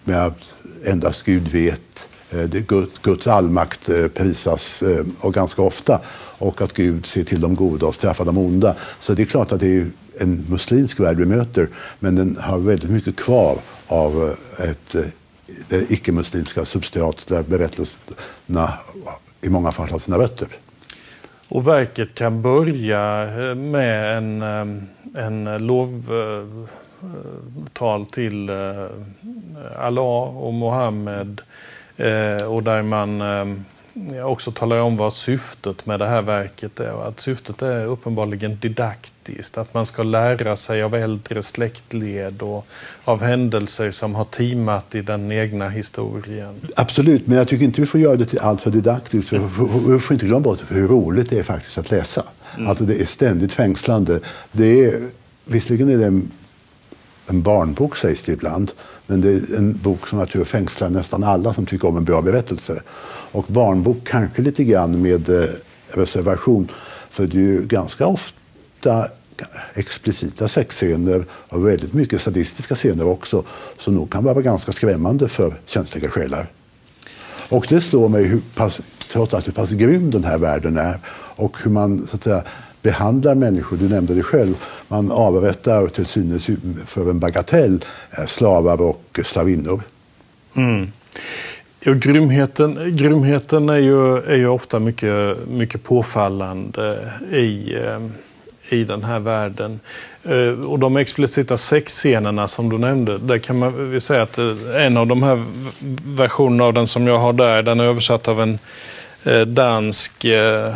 med 0.05 0.27
att 0.27 0.55
endast 0.85 1.25
Gud 1.25 1.49
vet. 1.49 2.09
Eh, 2.31 2.45
Guds 3.03 3.27
allmakt 3.27 3.89
eh, 3.89 4.09
prisas 4.09 4.83
eh, 4.83 5.07
och 5.21 5.35
ganska 5.35 5.62
ofta 5.62 6.01
och 6.39 6.61
att 6.61 6.73
Gud 6.73 7.07
ser 7.07 7.25
till 7.25 7.41
de 7.41 7.55
goda 7.55 7.87
och 7.87 7.95
straffar 7.95 8.25
de 8.25 8.39
onda. 8.39 8.75
Så 9.01 9.15
det 9.15 9.23
är 9.23 9.27
klart 9.27 9.53
att 9.53 9.61
det 9.61 9.77
är 9.77 9.87
en 10.21 10.47
muslimsk 10.49 11.01
värld 11.01 11.17
vi 11.17 11.27
möter 11.27 11.69
men 11.99 12.17
den 12.17 12.37
har 12.41 12.59
väldigt 12.59 12.91
mycket 12.91 13.17
kvar 13.17 13.59
av 13.87 14.35
ett 14.59 14.97
det 15.69 15.91
icke-muslimska 15.91 16.65
substrat 16.65 17.27
där 17.27 17.43
berättelserna 17.43 18.73
i 19.41 19.49
många 19.49 19.73
fall 19.73 19.89
har 19.89 19.99
sina 19.99 20.19
rötter. 20.19 20.49
Och 21.49 21.67
verket 21.67 22.15
kan 22.15 22.43
börja 22.43 23.27
med 23.55 24.19
en, 24.19 24.43
en 25.15 25.67
lovtal 27.57 28.07
till 28.07 28.51
Allah 29.77 30.37
och 30.37 30.55
Mohammed 30.55 31.40
eh, 31.97 32.42
och 32.42 32.62
där 32.62 32.83
man 32.83 33.23
också 34.25 34.53
talar 34.53 34.79
om 34.79 34.97
vad 34.97 35.14
syftet 35.14 35.87
med 35.87 36.01
det 36.01 36.07
här 36.07 36.23
verket 36.23 36.81
är. 36.81 37.09
Att 37.09 37.21
syftet 37.21 37.62
är 37.62 37.85
uppenbarligen 37.85 38.57
didaktiskt, 38.57 39.59
att 39.59 39.75
man 39.75 39.87
ska 39.87 40.03
lära 40.03 40.57
sig 40.57 40.83
av 40.83 40.95
äldre 40.95 41.42
släktled 41.42 42.42
och 42.42 42.66
av 43.05 43.23
händelser 43.23 43.90
som 43.90 44.14
har 44.14 44.25
timat 44.25 44.95
i 44.95 45.01
den 45.01 45.33
egna 45.33 45.69
historien. 45.69 46.55
Absolut, 46.77 47.27
men 47.27 47.38
jag 47.38 47.49
tycker 47.49 47.64
inte 47.64 47.81
vi 47.81 47.87
får 47.87 48.01
göra 48.01 48.16
det 48.16 48.27
till 48.27 48.38
allt 48.38 48.61
för 48.61 48.71
didaktiskt. 48.71 49.33
Vi 49.33 49.38
får, 49.38 49.92
vi 49.92 49.99
får 49.99 50.14
inte 50.14 50.27
glömma 50.27 50.40
bort 50.40 50.62
hur 50.69 50.88
roligt 50.88 51.31
det 51.31 51.38
är 51.38 51.42
faktiskt 51.42 51.79
att 51.79 51.90
läsa. 51.90 52.23
Mm. 52.57 52.69
Alltså 52.69 52.85
det 52.85 53.01
är 53.01 53.07
ständigt 53.07 53.53
fängslande. 53.53 54.21
Det 54.53 54.85
är, 54.85 55.09
visserligen 55.45 55.90
är 55.90 55.99
det 55.99 56.23
en, 57.27 57.43
barnbok 57.43 57.97
sägs 57.97 58.23
det 58.23 58.33
ibland, 58.33 58.73
men 59.07 59.21
det 59.21 59.29
är 59.29 59.57
en 59.57 59.79
bok 59.83 60.09
som 60.09 60.19
jag 60.19 60.29
tror 60.29 60.45
fängslar 60.45 60.91
nästan 60.91 61.25
alla 61.25 61.55
som 61.55 61.67
tycker 61.67 61.89
om 61.89 61.97
en 61.97 62.05
bra 62.05 62.23
berättelse. 62.23 62.83
Och 63.33 63.45
barnbok 63.49 63.97
kanske 64.05 64.43
lite 64.43 64.65
grann 64.65 65.03
med 65.03 65.29
eh, 65.29 65.49
reservation. 65.89 66.69
För 67.11 67.27
det 67.27 67.37
är 67.37 67.41
ju 67.41 67.67
ganska 67.67 68.07
ofta 68.07 69.09
explicita 69.75 70.49
sexscener 70.49 71.25
och 71.31 71.67
väldigt 71.67 71.93
mycket 71.93 72.21
sadistiska 72.21 72.75
scener 72.75 73.07
också 73.07 73.45
som 73.79 73.95
nog 73.95 74.11
kan 74.11 74.25
vara 74.25 74.43
ganska 74.43 74.73
skrämmande 74.73 75.29
för 75.29 75.55
känsliga 75.67 76.11
själar. 76.11 76.47
Och 77.49 77.67
det 77.69 77.81
slår 77.81 78.09
mig 78.09 78.25
hur 78.25 78.41
pass, 78.55 78.81
trots 79.12 79.35
allt 79.35 79.47
hur 79.47 79.53
pass 79.53 79.71
grym 79.71 80.11
den 80.11 80.25
här 80.25 80.39
världen 80.39 80.77
är 80.79 81.01
och 81.37 81.57
hur 81.62 81.71
man 81.71 82.07
så 82.07 82.17
att 82.17 82.23
säga, 82.23 82.43
behandlar 82.87 83.35
människor. 83.35 83.77
Du 83.77 83.88
nämnde 83.88 84.14
det 84.14 84.22
själv. 84.22 84.55
Man 84.88 85.11
avrättar 85.11 85.87
till 85.87 86.07
synes 86.07 86.46
för 86.87 87.11
en 87.11 87.18
bagatell 87.18 87.85
slavar 88.27 88.81
och 88.81 89.20
slavinnor. 89.25 89.83
Mm. 90.55 90.92
Ja, 91.81 91.92
grymheten, 91.92 92.96
grymheten 92.96 93.68
är, 93.68 93.79
ju, 93.79 94.16
är 94.18 94.37
ju 94.37 94.49
ofta 94.49 94.79
mycket, 94.79 95.38
mycket 95.49 95.83
påfallande 95.83 97.12
i, 97.33 97.75
eh, 97.75 98.01
i 98.79 98.85
den 98.85 99.05
här 99.05 99.18
världen. 99.18 99.81
Eh, 100.25 100.64
och 100.70 100.79
de 100.79 100.96
explicita 100.96 101.57
sexscenerna 101.57 102.49
som 102.49 102.68
du 102.68 102.79
nämnde, 102.79 103.18
där 103.18 103.38
kan 103.38 103.59
man 103.59 103.90
väl 103.90 104.01
säga 104.01 104.22
att 104.22 104.38
eh, 104.38 104.85
en 104.87 104.96
av 104.96 105.07
de 105.07 105.22
här 105.22 105.44
versionerna 106.16 106.64
av 106.64 106.72
den 106.72 106.87
som 106.87 107.07
jag 107.07 107.18
har 107.18 107.33
där, 107.33 107.62
den 107.62 107.81
är 107.81 107.85
översatt 107.85 108.29
av 108.29 108.40
en 108.40 108.59
dansk 109.55 110.25
eh, 110.25 110.75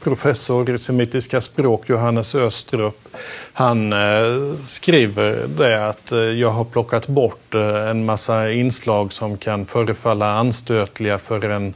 professor 0.00 0.70
i 0.70 0.78
semitiska 0.78 1.40
språk, 1.40 1.88
Johannes 1.88 2.34
Östrup, 2.34 3.08
han 3.52 3.92
eh, 3.92 4.54
skriver 4.64 5.46
det 5.58 5.88
att 5.88 6.12
eh, 6.12 6.18
jag 6.18 6.50
har 6.50 6.64
plockat 6.64 7.06
bort 7.06 7.54
eh, 7.54 7.88
en 7.88 8.04
massa 8.04 8.50
inslag 8.50 9.12
som 9.12 9.38
kan 9.38 9.66
förefalla 9.66 10.32
anstötliga 10.32 11.18
för 11.18 11.50
en 11.50 11.74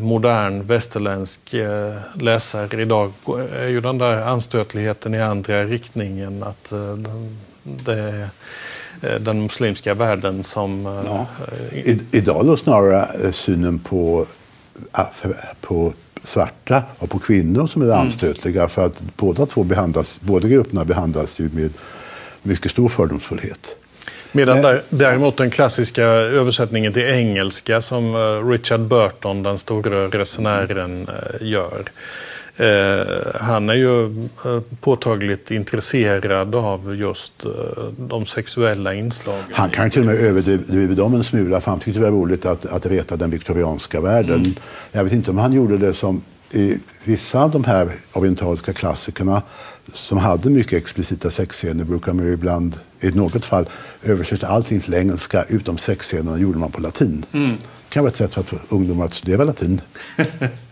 modern 0.00 0.66
västerländsk 0.66 1.54
läsare 2.14 2.82
idag 2.82 3.12
är 3.56 3.66
ju 3.66 3.80
den 3.80 3.98
där 3.98 4.22
anstötligheten 4.22 5.14
i 5.14 5.22
andra 5.22 5.64
riktningen. 5.64 6.42
Att 6.42 6.72
det 7.62 7.98
är 7.98 8.28
den 9.18 9.42
muslimska 9.42 9.94
världen 9.94 10.44
som... 10.44 11.02
Ja. 11.06 11.26
Idag 12.10 12.46
då 12.46 12.56
snarare 12.56 13.32
synen 13.32 13.78
på, 13.78 14.26
på 15.60 15.92
svarta 16.24 16.82
och 16.98 17.10
på 17.10 17.18
kvinnor 17.18 17.66
som 17.66 17.82
är 17.82 17.86
mm. 17.86 17.98
anstötliga. 17.98 18.68
För 18.68 18.86
att 18.86 19.02
båda, 19.16 19.46
två 19.46 19.64
behandlas, 19.64 20.18
båda 20.20 20.48
grupperna 20.48 20.84
behandlas 20.84 21.38
ju 21.38 21.50
med 21.52 21.70
mycket 22.42 22.70
stor 22.70 22.88
fördomsfullhet. 22.88 23.76
Medan 24.32 24.62
där, 24.62 24.82
däremot 24.88 25.36
den 25.36 25.50
klassiska 25.50 26.04
översättningen 26.04 26.92
till 26.92 27.02
engelska 27.02 27.80
som 27.80 28.14
eh, 28.14 28.48
Richard 28.48 28.80
Burton, 28.80 29.42
den 29.42 29.58
stora 29.58 30.06
resenären, 30.08 31.08
eh, 31.08 31.46
gör. 31.46 31.82
Eh, 32.60 33.06
han 33.40 33.68
är 33.68 33.74
ju 33.74 34.28
påtagligt 34.80 35.50
intresserad 35.50 36.54
av 36.54 36.96
just 36.96 37.46
de 37.96 38.26
sexuella 38.26 38.94
inslagen. 38.94 39.44
Han 39.52 39.70
kan 39.70 39.90
till 39.90 40.00
och 40.00 40.06
med 40.06 40.16
överdriva 40.16 40.94
dem 40.94 41.14
en 41.14 41.24
smula 41.24 41.60
för 41.60 41.70
han 41.70 41.80
tyckte 41.80 42.00
det 42.00 42.10
var 42.10 42.12
roligt 42.12 42.46
att, 42.46 42.66
att 42.66 42.86
reta 42.86 43.16
den 43.16 43.30
viktorianska 43.30 44.00
världen. 44.00 44.40
Mm. 44.40 44.54
Jag 44.92 45.04
vet 45.04 45.12
inte 45.12 45.30
om 45.30 45.38
han 45.38 45.52
gjorde 45.52 45.78
det 45.78 45.94
som 45.94 46.22
i 46.50 46.78
vissa 47.04 47.42
av 47.42 47.50
de 47.50 47.64
här 47.64 47.92
orientaliska 48.12 48.72
klassikerna 48.72 49.42
som 49.94 50.18
hade 50.18 50.50
mycket 50.50 50.72
explicita 50.72 51.30
sexscener 51.30 51.84
brukar 51.84 52.12
man 52.12 52.26
ju 52.26 52.32
ibland, 52.32 52.76
i 53.00 53.10
något 53.10 53.44
fall, 53.44 53.68
översätta 54.02 54.46
allting 54.46 54.80
till 54.80 54.94
engelska 54.94 55.44
utom 55.48 55.78
sexscenerna 55.78 56.38
gjorde 56.38 56.58
man 56.58 56.70
på 56.70 56.80
latin. 56.80 57.24
Mm. 57.32 57.56
Det 57.56 57.94
kan 57.94 58.02
vara 58.02 58.10
ett 58.10 58.16
sätt 58.16 58.34
för 58.34 58.58
ungdomar 58.68 59.04
att 59.04 59.14
studera 59.14 59.44
latin. 59.44 59.80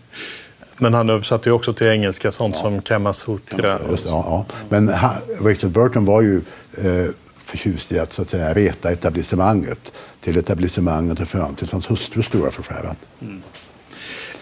Men 0.79 0.93
han 0.93 1.09
översatte 1.09 1.49
ju 1.49 1.53
också 1.53 1.73
till 1.73 1.87
engelska 1.87 2.31
sånt 2.31 2.55
ja. 2.55 2.61
som 2.61 2.81
Kamasutra. 2.81 3.79
Ja, 3.89 3.97
ja. 4.05 4.45
Men 4.69 4.89
han, 4.89 5.11
Richard 5.41 5.71
Burton 5.71 6.05
var 6.05 6.21
ju 6.21 6.41
eh, 6.77 7.11
förtjust 7.37 7.91
i 7.91 7.99
att, 7.99 8.13
så 8.13 8.21
att 8.21 8.29
säga, 8.29 8.53
reta 8.53 8.91
etablissemanget 8.91 9.91
till 10.21 10.37
etablissemanget 10.37 11.19
och 11.19 11.27
fram 11.27 11.55
till 11.55 11.67
hans 11.71 11.91
hustrus 11.91 12.25
stora 12.25 12.51
förfäran. 12.51 12.95
Mm. 13.21 13.41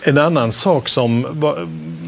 En 0.02 0.18
annan 0.18 0.52
sak 0.52 0.90
som, 0.90 1.28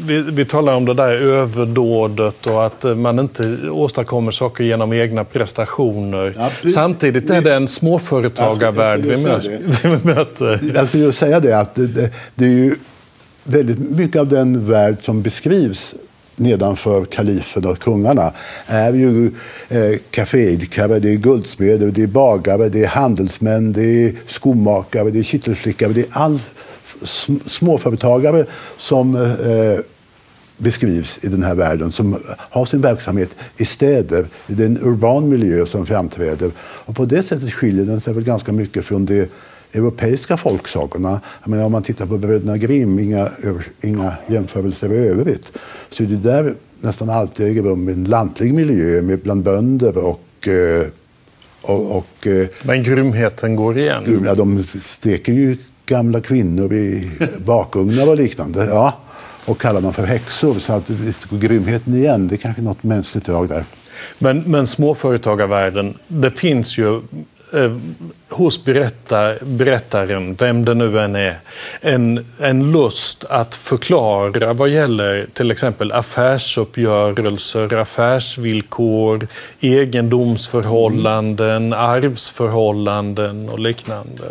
vi, 0.06 0.20
vi 0.20 0.44
talar 0.44 0.74
om 0.74 0.84
det 0.84 0.94
där 0.94 1.12
överdådet 1.12 2.46
och 2.46 2.66
att 2.66 2.84
man 2.96 3.18
inte 3.18 3.70
åstadkommer 3.70 4.30
saker 4.30 4.64
genom 4.64 4.92
egna 4.92 5.24
prestationer. 5.24 6.34
Ja, 6.36 6.70
Samtidigt 6.70 7.30
är 7.30 7.40
det 7.42 7.54
en 7.54 7.68
småföretagarvärld 7.68 9.00
vi, 9.04 9.16
möter. 10.02 10.72
Jag 10.74 10.88
skulle 10.88 11.12
säga 11.12 11.40
det 11.40 11.52
att 11.52 11.74
det, 11.74 12.12
det 12.34 12.44
är 12.44 12.48
ju 12.48 12.76
väldigt 13.44 13.78
mycket 13.78 14.20
av 14.20 14.28
den 14.28 14.66
värld 14.66 14.96
som 15.02 15.22
beskrivs 15.22 15.94
nedanför 16.36 17.04
kalifen 17.04 17.66
och 17.66 17.78
kungarna 17.78 18.32
är 18.66 18.92
ju 18.92 19.30
eh, 19.68 19.98
kaféidkare, 20.10 20.98
det 20.98 21.10
är 21.10 21.16
guldsmeder, 21.16 21.90
det 21.90 22.02
är 22.02 22.06
bagare, 22.06 22.68
det 22.68 22.84
är 22.84 22.88
handelsmän, 22.88 23.72
det 23.72 24.06
är 24.06 24.14
skomakare, 24.26 25.10
det 25.10 25.18
är 25.18 25.22
kittelflickare, 25.22 25.92
det 25.92 26.00
är 26.00 26.06
all 26.10 26.40
småföretagare 27.46 28.46
som 28.78 29.14
eh, 29.16 29.84
beskrivs 30.56 31.18
i 31.22 31.28
den 31.28 31.42
här 31.42 31.54
världen 31.54 31.92
som 31.92 32.18
har 32.36 32.66
sin 32.66 32.80
verksamhet 32.80 33.30
i 33.56 33.64
städer. 33.64 34.26
i 34.46 34.54
den 34.54 34.78
urban 34.82 35.28
miljö 35.28 35.66
som 35.66 35.86
framträder. 35.86 36.50
Och 36.58 36.96
på 36.96 37.04
det 37.04 37.22
sättet 37.22 37.52
skiljer 37.52 37.84
den 37.84 38.00
sig 38.00 38.14
väl 38.14 38.24
ganska 38.24 38.52
mycket 38.52 38.84
från 38.84 39.06
det 39.06 39.30
europeiska 39.72 40.36
folksagorna. 40.36 41.20
Jag 41.42 41.48
menar, 41.50 41.64
om 41.64 41.72
man 41.72 41.82
tittar 41.82 42.06
på 42.06 42.18
Bröderna 42.18 42.56
Grimm, 42.56 42.98
inga, 42.98 43.28
inga 43.80 44.14
jämförelser 44.26 44.92
i 44.92 44.96
övrigt, 44.96 45.52
så 45.90 46.02
är 46.02 46.06
det 46.06 46.16
där 46.16 46.54
nästan 46.80 47.10
alltid 47.10 47.46
äger 47.46 47.62
rum 47.62 47.88
i 47.88 47.92
en 47.92 48.04
lantlig 48.04 48.54
miljö 48.54 49.02
med 49.02 49.18
bland 49.18 49.42
bönder 49.42 50.04
och 50.04 50.48
eh, 50.48 50.86
och, 51.62 51.96
och, 51.96 52.26
eh, 52.26 52.46
Men 52.62 52.82
grymheten 52.82 53.56
går 53.56 53.78
igen? 53.78 54.22
Ja, 54.26 54.34
de 54.34 54.64
steker 54.64 55.32
ju 55.32 55.56
gamla 55.86 56.20
kvinnor 56.20 56.72
i 56.72 57.10
bakugnar 57.44 58.08
och 58.08 58.16
liknande. 58.16 58.64
Ja, 58.64 58.98
och 59.44 59.60
kallar 59.60 59.80
dem 59.80 59.92
för 59.92 60.04
häxor. 60.04 60.58
Så 60.58 60.72
att 60.72 60.90
visst 60.90 61.24
går 61.24 61.38
grymheten 61.38 61.94
igen. 61.94 62.28
Det 62.28 62.34
är 62.34 62.36
kanske 62.36 62.62
något 62.62 62.82
mänskligt 62.82 63.26
drag 63.26 63.48
där. 63.48 63.64
Men, 64.18 64.42
men 64.46 64.66
småföretagarvärlden, 64.66 65.94
det 66.08 66.30
finns 66.30 66.78
ju 66.78 67.00
eh, 67.52 67.76
hos 68.28 68.64
berättar, 68.64 69.38
berättaren, 69.44 70.34
vem 70.34 70.64
det 70.64 70.74
nu 70.74 71.00
än 71.00 71.16
är, 71.16 71.38
en, 71.80 72.26
en 72.38 72.72
lust 72.72 73.24
att 73.28 73.54
förklara 73.54 74.52
vad 74.52 74.68
gäller 74.68 75.26
till 75.32 75.50
exempel 75.50 75.92
affärsuppgörelser, 75.92 77.76
affärsvillkor, 77.76 79.28
egendomsförhållanden, 79.60 81.66
mm. 81.66 81.78
arvsförhållanden 81.78 83.48
och 83.48 83.58
liknande 83.58 84.24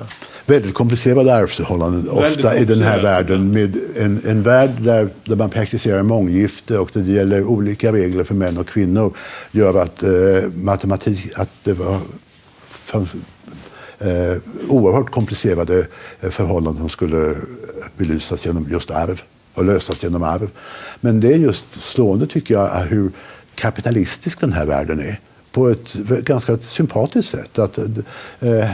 väldigt 0.50 0.74
komplicerade 0.74 1.36
arvsförhållanden 1.36 2.10
ofta 2.10 2.58
i 2.58 2.66
den 2.66 2.82
här 2.82 3.02
världen. 3.02 3.52
Med 3.52 3.78
en, 3.96 4.22
en 4.28 4.44
värld 4.44 4.72
där, 4.80 5.10
där 5.24 5.36
man 5.36 5.50
praktiserar 5.50 6.04
månggifte 6.04 6.78
och 6.78 6.90
det 6.94 7.12
gäller 7.12 7.44
olika 7.44 7.94
regler 7.94 8.24
för 8.24 8.36
män 8.36 8.58
och 8.58 8.68
kvinnor 8.68 9.14
gör 9.52 9.82
att 9.82 10.04
eh, 10.04 10.10
matematik, 10.56 11.32
att 11.36 11.50
det 11.64 11.74
var, 11.74 12.00
fanns 12.90 13.14
eh, 14.00 14.38
oerhört 14.70 15.12
komplicerade 15.12 15.88
eh, 16.20 16.30
förhållanden 16.30 16.82
som 16.82 16.90
skulle 16.90 17.36
belysas 17.98 18.46
genom 18.46 18.68
just 18.70 18.92
arv 18.92 19.22
och 19.54 19.66
lösas 19.66 20.04
genom 20.04 20.24
arv. 20.24 20.50
Men 21.02 21.20
det 21.20 21.34
är 21.34 21.38
just 21.38 21.82
slående 21.82 22.28
tycker 22.28 22.54
jag 22.54 22.70
hur 22.70 23.12
kapitalistisk 23.56 24.40
den 24.40 24.54
här 24.54 24.66
världen 24.66 25.00
är 25.00 25.20
på 25.52 25.70
ett 25.70 25.94
ganska 26.24 26.58
sympatiskt 26.58 27.32
sätt. 27.32 27.60
Att, 27.60 27.78
eh, 28.40 28.70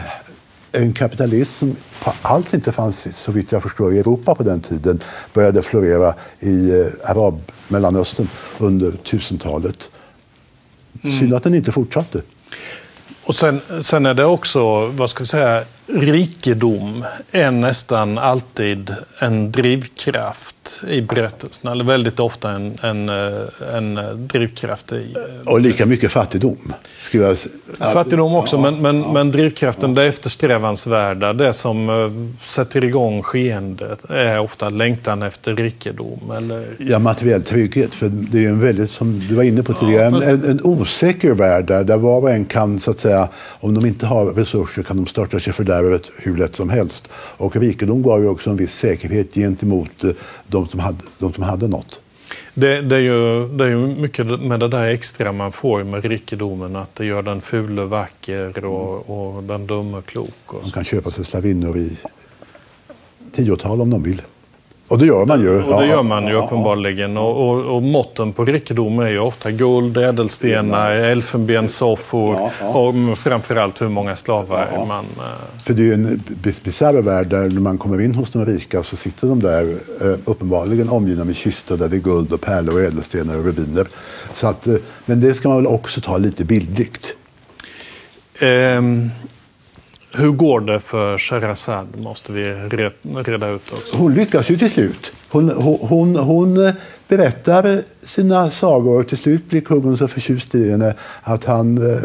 en 0.71 0.93
kapitalism 0.93 1.53
som 1.59 1.75
alls 2.21 2.53
inte 2.53 2.71
fanns, 2.71 3.07
så 3.17 3.31
vitt 3.31 3.51
jag 3.51 3.63
förstår, 3.63 3.93
i 3.93 3.99
Europa 3.99 4.35
på 4.35 4.43
den 4.43 4.61
tiden 4.61 4.99
började 5.33 5.61
florera 5.61 6.13
i 6.39 6.71
eh, 6.71 7.09
arab 7.09 7.41
Mellanöstern 7.67 8.27
under 8.57 8.91
tusentalet. 8.91 9.89
Mm. 11.03 11.19
Synd 11.19 11.33
att 11.33 11.43
den 11.43 11.55
inte 11.55 11.71
fortsatte. 11.71 12.21
Och 13.25 13.35
sen, 13.35 13.61
sen 13.81 14.05
är 14.05 14.13
det 14.13 14.25
också, 14.25 14.85
vad 14.85 15.09
ska 15.09 15.23
vi 15.23 15.27
säga, 15.27 15.63
rikedom 15.87 17.05
är 17.31 17.51
nästan 17.51 18.17
alltid 18.17 18.95
en 19.19 19.51
drivkraft 19.51 20.83
i 20.89 21.01
berättelsen. 21.01 21.71
Eller 21.71 21.83
väldigt 21.83 22.19
ofta 22.19 22.51
en, 22.51 22.77
en, 22.81 23.09
en 23.73 23.99
drivkraft 24.27 24.91
i... 24.91 25.15
Och 25.45 25.61
lika 25.61 25.85
mycket 25.85 26.11
fattigdom. 26.11 26.73
Jag... 27.11 27.37
Fattigdom 27.79 28.35
också, 28.35 28.55
ja, 28.55 28.61
men, 28.61 28.81
men, 28.81 29.01
ja. 29.01 29.13
men 29.13 29.31
drivkraften, 29.31 29.95
det 29.95 30.03
eftersträvansvärda, 30.03 31.33
det 31.33 31.53
som 31.53 31.89
eh, 31.89 32.39
sätter 32.39 32.83
igång 32.83 33.23
skeendet, 33.23 34.09
är 34.09 34.39
ofta 34.39 34.69
längtan 34.69 35.23
efter 35.23 35.55
rikedom. 35.55 36.31
Eller... 36.37 36.67
Ja, 36.77 36.99
materiell 36.99 37.41
trygghet. 37.41 37.95
För 37.95 38.09
det 38.09 38.45
är 38.45 38.49
en 38.49 38.59
väldigt, 38.59 38.91
som 38.91 39.19
du 39.19 39.35
var 39.35 39.43
inne 39.43 39.63
på 39.63 39.73
tidigare, 39.73 40.03
ja, 40.03 40.11
fast... 40.11 40.27
en, 40.27 40.43
en, 40.43 40.59
osäker 40.63 41.31
värld 41.31 41.65
där, 41.65 41.83
där 41.83 41.97
var 41.97 42.21
och 42.21 42.31
en 42.31 42.45
kan, 42.45 42.79
så 42.79 42.91
att 42.91 42.99
säga, 42.99 43.29
om 43.59 43.73
de 43.73 43.85
inte 43.85 44.05
har 44.05 44.25
resurser 44.25 44.83
kan 44.83 44.97
de 44.97 45.07
starta 45.07 45.39
sig 45.39 45.53
för 45.53 45.63
fördärvet 45.75 46.11
hur 46.17 46.37
lätt 46.37 46.55
som 46.55 46.69
helst. 46.69 47.09
Och 47.37 47.55
rikedom 47.55 48.03
gav 48.03 48.21
ju 48.21 48.27
också 48.27 48.49
en 48.49 48.57
viss 48.57 48.73
säkerhet 48.75 49.33
gentemot 49.33 50.03
eh, 50.03 50.11
de 50.47 50.67
som 50.67 50.79
hade, 50.79 51.03
de 51.19 51.33
som 51.33 51.43
hade 51.43 51.67
något. 51.67 51.99
Det, 52.53 52.81
det, 52.81 52.95
är 52.95 52.99
ju, 52.99 53.47
det 53.47 53.63
är 53.65 53.69
ju 53.69 53.77
mycket 53.77 54.41
med 54.41 54.59
det 54.59 54.67
där 54.67 54.89
extra 54.89 55.31
man 55.31 55.51
får 55.51 55.83
med 55.83 56.05
rikedomen, 56.05 56.75
att 56.75 56.95
det 56.95 57.05
gör 57.05 57.21
den 57.21 57.41
fule 57.41 57.83
vacker 57.83 58.65
och, 58.65 59.09
och 59.09 59.43
den 59.43 59.67
dumme 59.67 60.01
klok. 60.05 60.29
Och 60.45 60.61
de 60.63 60.71
kan 60.71 60.83
köpa 60.83 61.11
sig 61.11 61.25
slavinnor 61.25 61.77
i 61.77 61.97
tiotal 63.31 63.81
om 63.81 63.89
de 63.89 64.03
vill. 64.03 64.21
Och 64.87 64.97
det 64.97 65.05
gör 65.05 65.25
man 65.25 65.41
ju. 65.41 65.63
Och 65.63 65.81
det 65.81 65.87
gör 65.87 66.03
man 66.03 66.27
ju 66.27 66.33
uppenbarligen. 66.33 67.17
Och, 67.17 67.49
och, 67.49 67.75
och 67.75 67.83
måtten 67.83 68.33
på 68.33 68.45
rikedom 68.45 68.99
är 68.99 69.09
ju 69.09 69.19
ofta 69.19 69.51
guld, 69.51 69.97
ädelstenar, 69.97 70.91
elfenbenssoffor 70.91 72.51
och 72.61 73.17
framförallt 73.17 73.81
hur 73.81 73.89
många 73.89 74.15
slavar 74.15 74.85
man... 74.87 75.05
Uh... 75.05 75.23
För 75.65 75.73
det 75.73 75.81
är 75.81 75.85
ju 75.85 75.93
en 75.93 76.23
bisarr 76.63 77.01
värld 77.01 77.27
där 77.27 77.49
när 77.49 77.61
man 77.61 77.77
kommer 77.77 78.01
in 78.01 78.15
hos 78.15 78.31
de 78.31 78.45
rika 78.45 78.83
så 78.83 78.95
sitter 78.95 79.27
de 79.27 79.39
där 79.39 79.63
uh, 79.63 80.17
uppenbarligen 80.25 80.89
omgivna 80.89 81.23
med 81.23 81.35
kistor 81.35 81.77
där 81.77 81.87
det 81.87 81.95
är 81.95 81.99
guld 81.99 82.33
och 82.33 82.41
pärlor 82.41 82.73
och 82.75 82.81
ädelstenar 82.81 83.37
och 83.37 83.45
rubiner. 83.45 83.87
Så 84.33 84.47
att, 84.47 84.67
uh, 84.67 84.75
men 85.05 85.21
det 85.21 85.33
ska 85.33 85.49
man 85.49 85.57
väl 85.57 85.67
också 85.67 86.01
ta 86.01 86.17
lite 86.17 86.45
bildligt. 86.45 87.15
Um... 88.41 89.09
Hur 90.17 90.31
går 90.31 90.61
det 90.61 90.79
för 90.79 91.17
Sherazad? 91.17 91.87
måste 91.97 92.31
vi 92.33 92.43
reda 93.25 93.49
ut 93.49 93.71
också. 93.73 93.97
Hon 93.97 94.13
lyckas 94.13 94.49
ju 94.49 94.57
till 94.57 94.71
slut. 94.71 95.11
Hon, 95.29 95.49
hon, 95.49 95.79
hon, 95.79 96.15
hon 96.15 96.73
berättar 97.07 97.81
sina 98.03 98.51
sagor 98.51 98.99
och 98.99 99.07
till 99.07 99.17
slut 99.17 99.49
blir 99.49 99.61
kungen 99.61 99.97
så 99.97 100.07
förtjust 100.07 100.55
i 100.55 100.71
henne 100.71 100.93
att 101.21 101.43
han 101.43 101.77
eh, 101.77 102.01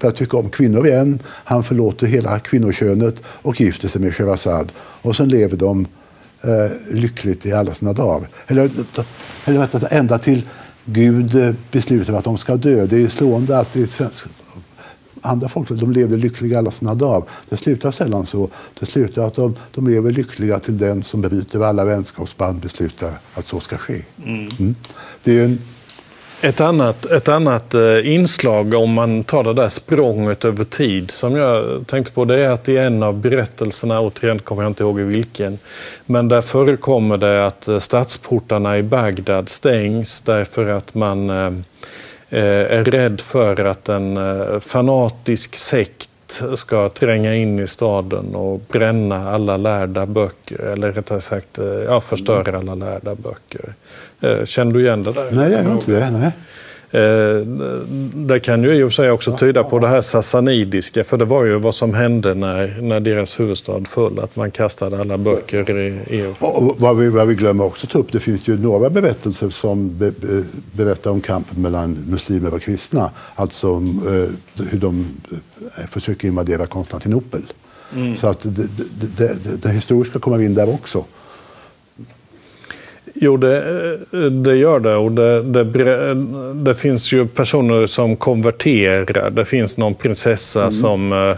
börjar 0.00 0.14
tycka 0.14 0.36
om 0.36 0.50
kvinnor 0.50 0.86
igen. 0.86 1.18
Han 1.26 1.64
förlåter 1.64 2.06
hela 2.06 2.38
kvinnokönet 2.38 3.22
och 3.26 3.60
gifter 3.60 3.88
sig 3.88 4.00
med 4.00 4.14
Sherazad. 4.14 4.72
Och 4.78 5.16
sen 5.16 5.28
lever 5.28 5.56
de 5.56 5.86
eh, 6.42 6.94
lyckligt 6.94 7.46
i 7.46 7.52
alla 7.52 7.74
sina 7.74 7.92
dagar. 7.92 8.28
Eller, 8.46 8.70
eller 9.44 9.94
ända 9.94 10.18
till 10.18 10.42
Gud 10.84 11.34
eh, 11.34 11.54
beslutar 11.70 12.12
att 12.12 12.24
de 12.24 12.38
ska 12.38 12.56
dö. 12.56 12.86
Det 12.86 13.02
är 13.02 13.08
slående 13.08 13.58
att 13.58 13.72
det 13.72 13.86
andra 15.22 15.48
folk 15.48 15.68
de 15.68 15.92
levde 15.92 16.16
lyckliga 16.16 16.58
alla 16.58 16.70
sina 16.70 16.94
dagar. 16.94 17.28
Det 17.48 17.56
slutar 17.56 17.90
sällan 17.90 18.26
så. 18.26 18.48
Det 18.80 18.86
slutar 18.86 19.26
att 19.26 19.34
de, 19.34 19.56
de 19.74 19.88
lever 19.88 20.10
lyckliga 20.10 20.58
till 20.58 20.78
den 20.78 21.02
som 21.02 21.20
bryter 21.20 21.60
alla 21.60 21.84
vänskapsband 21.84 22.60
beslutar 22.60 23.12
att 23.34 23.46
så 23.46 23.60
ska 23.60 23.76
ske. 23.76 24.02
Mm. 24.24 24.48
Mm. 24.58 24.74
Det 25.22 25.38
är 25.38 25.44
en 25.44 25.58
ett 26.44 26.60
annat, 26.60 27.06
ett 27.06 27.28
annat 27.28 27.74
eh, 27.74 28.12
inslag, 28.14 28.74
om 28.74 28.92
man 28.92 29.24
tar 29.24 29.44
det 29.44 29.54
där 29.54 29.68
språnget 29.68 30.44
över 30.44 30.64
tid, 30.64 31.10
som 31.10 31.36
jag 31.36 31.86
tänkte 31.86 32.12
på, 32.12 32.24
det 32.24 32.38
är 32.38 32.50
att 32.50 32.68
i 32.68 32.76
en 32.76 33.02
av 33.02 33.20
berättelserna, 33.20 34.00
återigen 34.00 34.38
kommer 34.38 34.62
jag 34.62 34.70
inte 34.70 34.82
ihåg 34.82 35.00
i 35.00 35.02
vilken, 35.02 35.58
men 36.06 36.28
där 36.28 36.42
förekommer 36.42 37.16
det 37.16 37.46
att 37.46 37.68
eh, 37.68 37.78
stadsportarna 37.78 38.78
i 38.78 38.82
Bagdad 38.82 39.48
stängs 39.48 40.20
därför 40.20 40.66
att 40.66 40.94
man 40.94 41.30
eh, 41.30 41.50
är 42.38 42.84
rädd 42.84 43.20
för 43.20 43.64
att 43.64 43.88
en 43.88 44.18
fanatisk 44.60 45.54
sekt 45.54 46.08
ska 46.54 46.88
tränga 46.88 47.34
in 47.34 47.58
i 47.58 47.66
staden 47.66 48.34
och 48.34 48.60
bränna 48.68 49.30
alla 49.30 49.56
lärda 49.56 50.06
böcker, 50.06 50.60
eller 50.60 50.92
rättare 50.92 51.20
sagt 51.20 51.58
ja, 51.86 52.00
förstöra 52.00 52.58
alla 52.58 52.74
lärda 52.74 53.14
böcker. 53.14 53.74
Eh, 54.20 54.44
känner 54.44 54.72
du 54.72 54.80
igen 54.80 55.02
det 55.02 55.12
där? 55.12 55.28
Nej, 55.30 55.52
jag 55.52 55.64
gör 55.64 55.72
inte 55.72 55.92
det. 55.92 56.10
Nej. 56.10 56.32
Eh, 56.92 57.46
det 58.14 58.40
kan 58.40 58.62
ju 58.62 58.74
i 58.74 58.82
och 58.82 58.88
för 58.88 58.94
sig 58.94 59.10
också 59.10 59.36
tyda 59.36 59.64
på 59.64 59.78
det 59.78 59.88
här 59.88 60.00
sassanidiska, 60.00 61.04
för 61.04 61.16
det 61.16 61.24
var 61.24 61.44
ju 61.44 61.58
vad 61.58 61.74
som 61.74 61.94
hände 61.94 62.34
när, 62.34 62.78
när 62.82 63.00
deras 63.00 63.40
huvudstad 63.40 63.84
föll, 63.84 64.18
att 64.18 64.36
man 64.36 64.50
kastade 64.50 65.00
alla 65.00 65.18
böcker 65.18 65.78
i... 65.78 65.86
i... 65.86 66.34
Och 66.38 66.74
vad, 66.78 66.96
vi, 66.96 67.08
vad 67.08 67.26
vi 67.26 67.34
glömmer 67.34 67.64
också 67.64 67.86
ta 67.86 67.98
upp, 67.98 68.12
det 68.12 68.20
finns 68.20 68.48
ju 68.48 68.58
några 68.58 68.90
berättelser 68.90 69.50
som 69.50 69.98
be, 69.98 70.10
be, 70.10 70.44
berättar 70.72 71.10
om 71.10 71.20
kampen 71.20 71.62
mellan 71.62 72.04
muslimer 72.08 72.54
och 72.54 72.62
kristna, 72.62 73.10
alltså 73.34 73.66
eh, 74.06 74.64
hur 74.70 74.78
de 74.78 75.06
eh, 75.32 75.86
försöker 75.90 76.28
invadera 76.28 76.66
Konstantinopel. 76.66 77.42
Mm. 77.96 78.16
Så 78.16 78.28
att 78.28 78.40
det, 78.40 78.68
det, 79.00 79.16
det, 79.16 79.62
det, 79.62 79.68
historiska 79.68 80.18
kommer 80.18 80.42
in 80.42 80.54
där 80.54 80.74
också. 80.74 81.04
Jo, 83.14 83.36
det, 83.36 83.98
det 84.30 84.56
gör 84.56 84.80
det. 84.80 84.96
Och 84.96 85.12
det, 85.12 85.42
det, 85.42 86.14
det, 86.54 86.74
finns 86.74 87.12
ju 87.12 87.26
personer 87.26 87.86
som 87.86 88.16
konverterar. 88.16 89.30
Det 89.30 89.44
finns 89.44 89.76
någon 89.76 89.94
prinsessa 89.94 90.60
mm. 90.60 90.72
som 90.72 91.12
eh, 91.12 91.36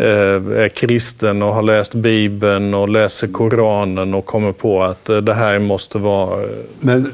är 0.00 0.68
kristen 0.68 1.42
och 1.42 1.54
har 1.54 1.62
läst 1.62 1.94
Bibeln 1.94 2.74
och 2.74 2.88
läser 2.88 3.28
Koranen 3.28 4.14
och 4.14 4.26
kommer 4.26 4.52
på 4.52 4.82
att 4.82 5.08
eh, 5.08 5.16
det 5.16 5.34
här 5.34 5.58
måste 5.58 5.98
vara... 5.98 6.46
Men 6.80 7.06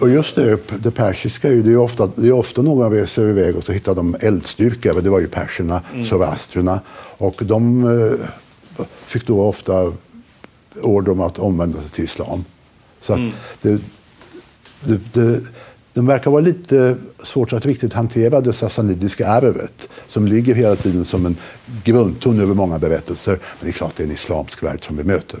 och 0.00 0.10
just 0.10 0.34
det, 0.34 0.58
det 0.78 0.90
persiska, 0.90 1.48
det 1.48 1.72
är 1.72 1.76
ofta, 1.76 2.10
det 2.16 2.28
är 2.28 2.32
ofta 2.32 2.62
någon 2.62 2.92
reser 2.92 3.28
iväg 3.28 3.56
och 3.56 3.64
så 3.64 3.72
hittar 3.72 3.94
de 3.94 4.16
eldstyrka. 4.20 4.94
Det 4.94 5.10
var 5.10 5.20
ju 5.20 5.28
perserna, 5.28 5.82
mm. 5.92 6.04
zoroastrierna. 6.04 6.80
Och 7.18 7.42
de 7.44 7.84
eh, 7.84 8.84
fick 9.06 9.26
då 9.26 9.42
ofta 9.42 9.92
order 10.82 11.12
om 11.12 11.20
att 11.20 11.38
omvända 11.38 11.80
sig 11.80 11.90
till 11.90 12.04
islam. 12.04 12.44
Så 13.00 13.12
att 13.12 13.18
mm. 13.18 13.32
det, 13.62 13.78
det, 14.80 15.00
det, 15.12 15.40
de 15.92 16.06
verkar 16.06 16.30
vara 16.30 16.40
lite 16.40 16.96
svårt 17.22 17.52
att 17.52 17.66
riktigt 17.66 17.92
hantera 17.92 18.40
det 18.40 18.52
sassanidiska 18.52 19.28
arvet 19.28 19.88
som 20.08 20.26
ligger 20.26 20.54
hela 20.54 20.76
tiden 20.76 21.04
som 21.04 21.26
en 21.26 21.36
grundton 21.84 22.40
över 22.40 22.54
många 22.54 22.78
berättelser. 22.78 23.32
Men 23.32 23.40
det 23.60 23.68
är 23.68 23.72
klart 23.72 23.92
det 23.96 24.02
är 24.02 24.06
en 24.06 24.12
islamsk 24.12 24.62
värld 24.62 24.84
som 24.84 24.96
vi 24.96 25.04
möter. 25.04 25.40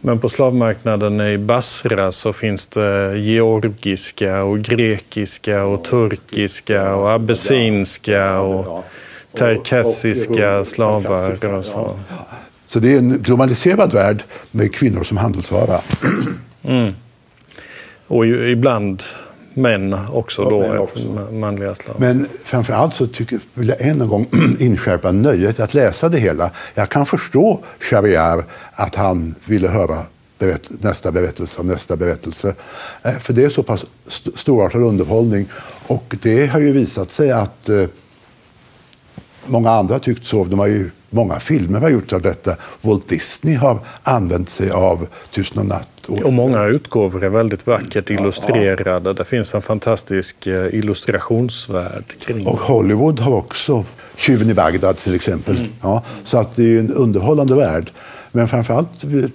Men 0.00 0.20
på 0.20 0.28
slavmarknaden 0.28 1.20
i 1.20 1.38
Basra 1.38 2.12
så 2.12 2.32
finns 2.32 2.66
det 2.66 3.18
georgiska 3.18 4.42
och 4.42 4.58
grekiska 4.58 5.64
och 5.64 5.84
turkiska 5.84 6.94
och 6.94 7.10
abessinska 7.10 8.40
och 8.40 8.84
terkassiska 9.32 10.64
slavar 10.64 11.44
och 11.54 11.64
så. 11.64 11.96
Så 12.66 12.78
det 12.78 12.94
är 12.94 12.98
en 12.98 13.18
globaliserad 13.18 13.92
värld 13.92 14.22
med 14.50 14.74
kvinnor 14.74 15.04
som 15.04 15.16
handelsvara. 15.16 15.80
Mm. 16.62 16.92
Och 18.06 18.26
ibland 18.26 19.02
män 19.54 19.96
också 20.12 20.42
ja, 20.42 20.50
då, 20.50 20.60
män 20.60 20.78
också. 20.78 21.28
manliga 21.32 21.74
slavar. 21.74 22.00
Men 22.00 22.28
framförallt 22.44 22.94
så 22.94 23.06
tycker, 23.06 23.40
vill 23.54 23.68
jag 23.68 23.80
än 23.80 24.00
en 24.00 24.08
gång 24.08 24.26
inskärpa 24.58 25.12
nöjet 25.12 25.60
att 25.60 25.74
läsa 25.74 26.08
det 26.08 26.18
hela. 26.18 26.50
Jag 26.74 26.88
kan 26.88 27.06
förstå 27.06 27.60
Shariar 27.80 28.44
att 28.72 28.94
han 28.94 29.34
ville 29.44 29.68
höra 29.68 29.98
berätt, 30.38 30.70
nästa 30.82 31.12
berättelse 31.12 31.58
och 31.58 31.66
nästa 31.66 31.96
berättelse. 31.96 32.54
Eh, 33.02 33.18
för 33.18 33.32
det 33.32 33.44
är 33.44 33.50
så 33.50 33.62
pass 33.62 33.84
st 34.08 34.30
storartad 34.36 34.82
underhållning. 34.82 35.46
Och 35.86 36.16
det 36.22 36.46
har 36.46 36.60
ju 36.60 36.72
visat 36.72 37.10
sig 37.10 37.30
att 37.30 37.68
eh, 37.68 37.84
många 39.46 39.70
andra 39.70 39.98
tyckt 39.98 40.26
så. 40.26 40.44
De 40.44 40.58
har 40.58 40.66
ju 40.66 40.90
Många 41.10 41.40
filmer 41.40 41.80
har 41.80 41.88
gjorts 41.88 42.12
av 42.12 42.22
detta. 42.22 42.56
Walt 42.80 43.08
Disney 43.08 43.54
har 43.54 43.78
använt 44.02 44.48
sig 44.48 44.70
av 44.70 45.06
Tusen 45.30 45.58
och 45.58 45.66
natt. 45.66 46.06
Och 46.08 46.32
många 46.32 46.66
utgåvor 46.66 47.24
är 47.24 47.28
väldigt 47.28 47.66
vackert 47.66 48.10
illustrerade. 48.10 49.12
Det 49.12 49.24
finns 49.24 49.54
en 49.54 49.62
fantastisk 49.62 50.46
eh, 50.46 50.74
illustrationsvärld 50.74 52.04
kring 52.20 52.46
Och 52.46 52.58
Hollywood 52.58 53.20
har 53.20 53.32
också 53.32 53.84
Tjuven 54.16 54.50
i 54.50 54.54
Bagdad 54.54 54.96
till 54.96 55.14
exempel. 55.14 55.56
Mm. 55.56 55.68
Ja, 55.82 56.02
så 56.24 56.38
att 56.38 56.56
det 56.56 56.62
är 56.62 56.78
en 56.78 56.92
underhållande 56.92 57.54
värld. 57.54 57.90
Men 58.32 58.48
framförallt 58.48 59.04
vill 59.04 59.30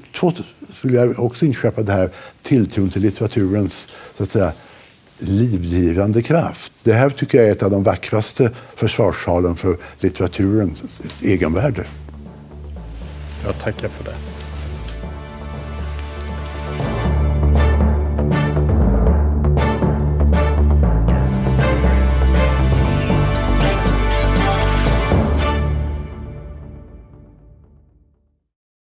jag 0.81 1.19
också 1.19 1.45
inskärpa 1.45 1.81
det 1.81 1.91
här 1.91 2.09
tilltron 2.41 2.89
till 2.89 3.01
litteraturens 3.01 3.89
så 4.17 4.23
att 4.23 4.29
säga, 4.29 4.51
livgivande 5.19 6.21
kraft. 6.21 6.71
Det 6.83 6.93
här 6.93 7.09
tycker 7.09 7.37
jag 7.37 7.47
är 7.47 7.51
ett 7.51 7.63
av 7.63 7.71
de 7.71 7.83
vackraste 7.83 8.51
försvarssalen 8.75 9.55
för 9.55 9.77
litteraturens 9.99 10.83
egenvärde. 11.23 11.85
Jag 13.45 13.59
tackar 13.59 13.87
för 13.87 14.03
det. 14.03 14.34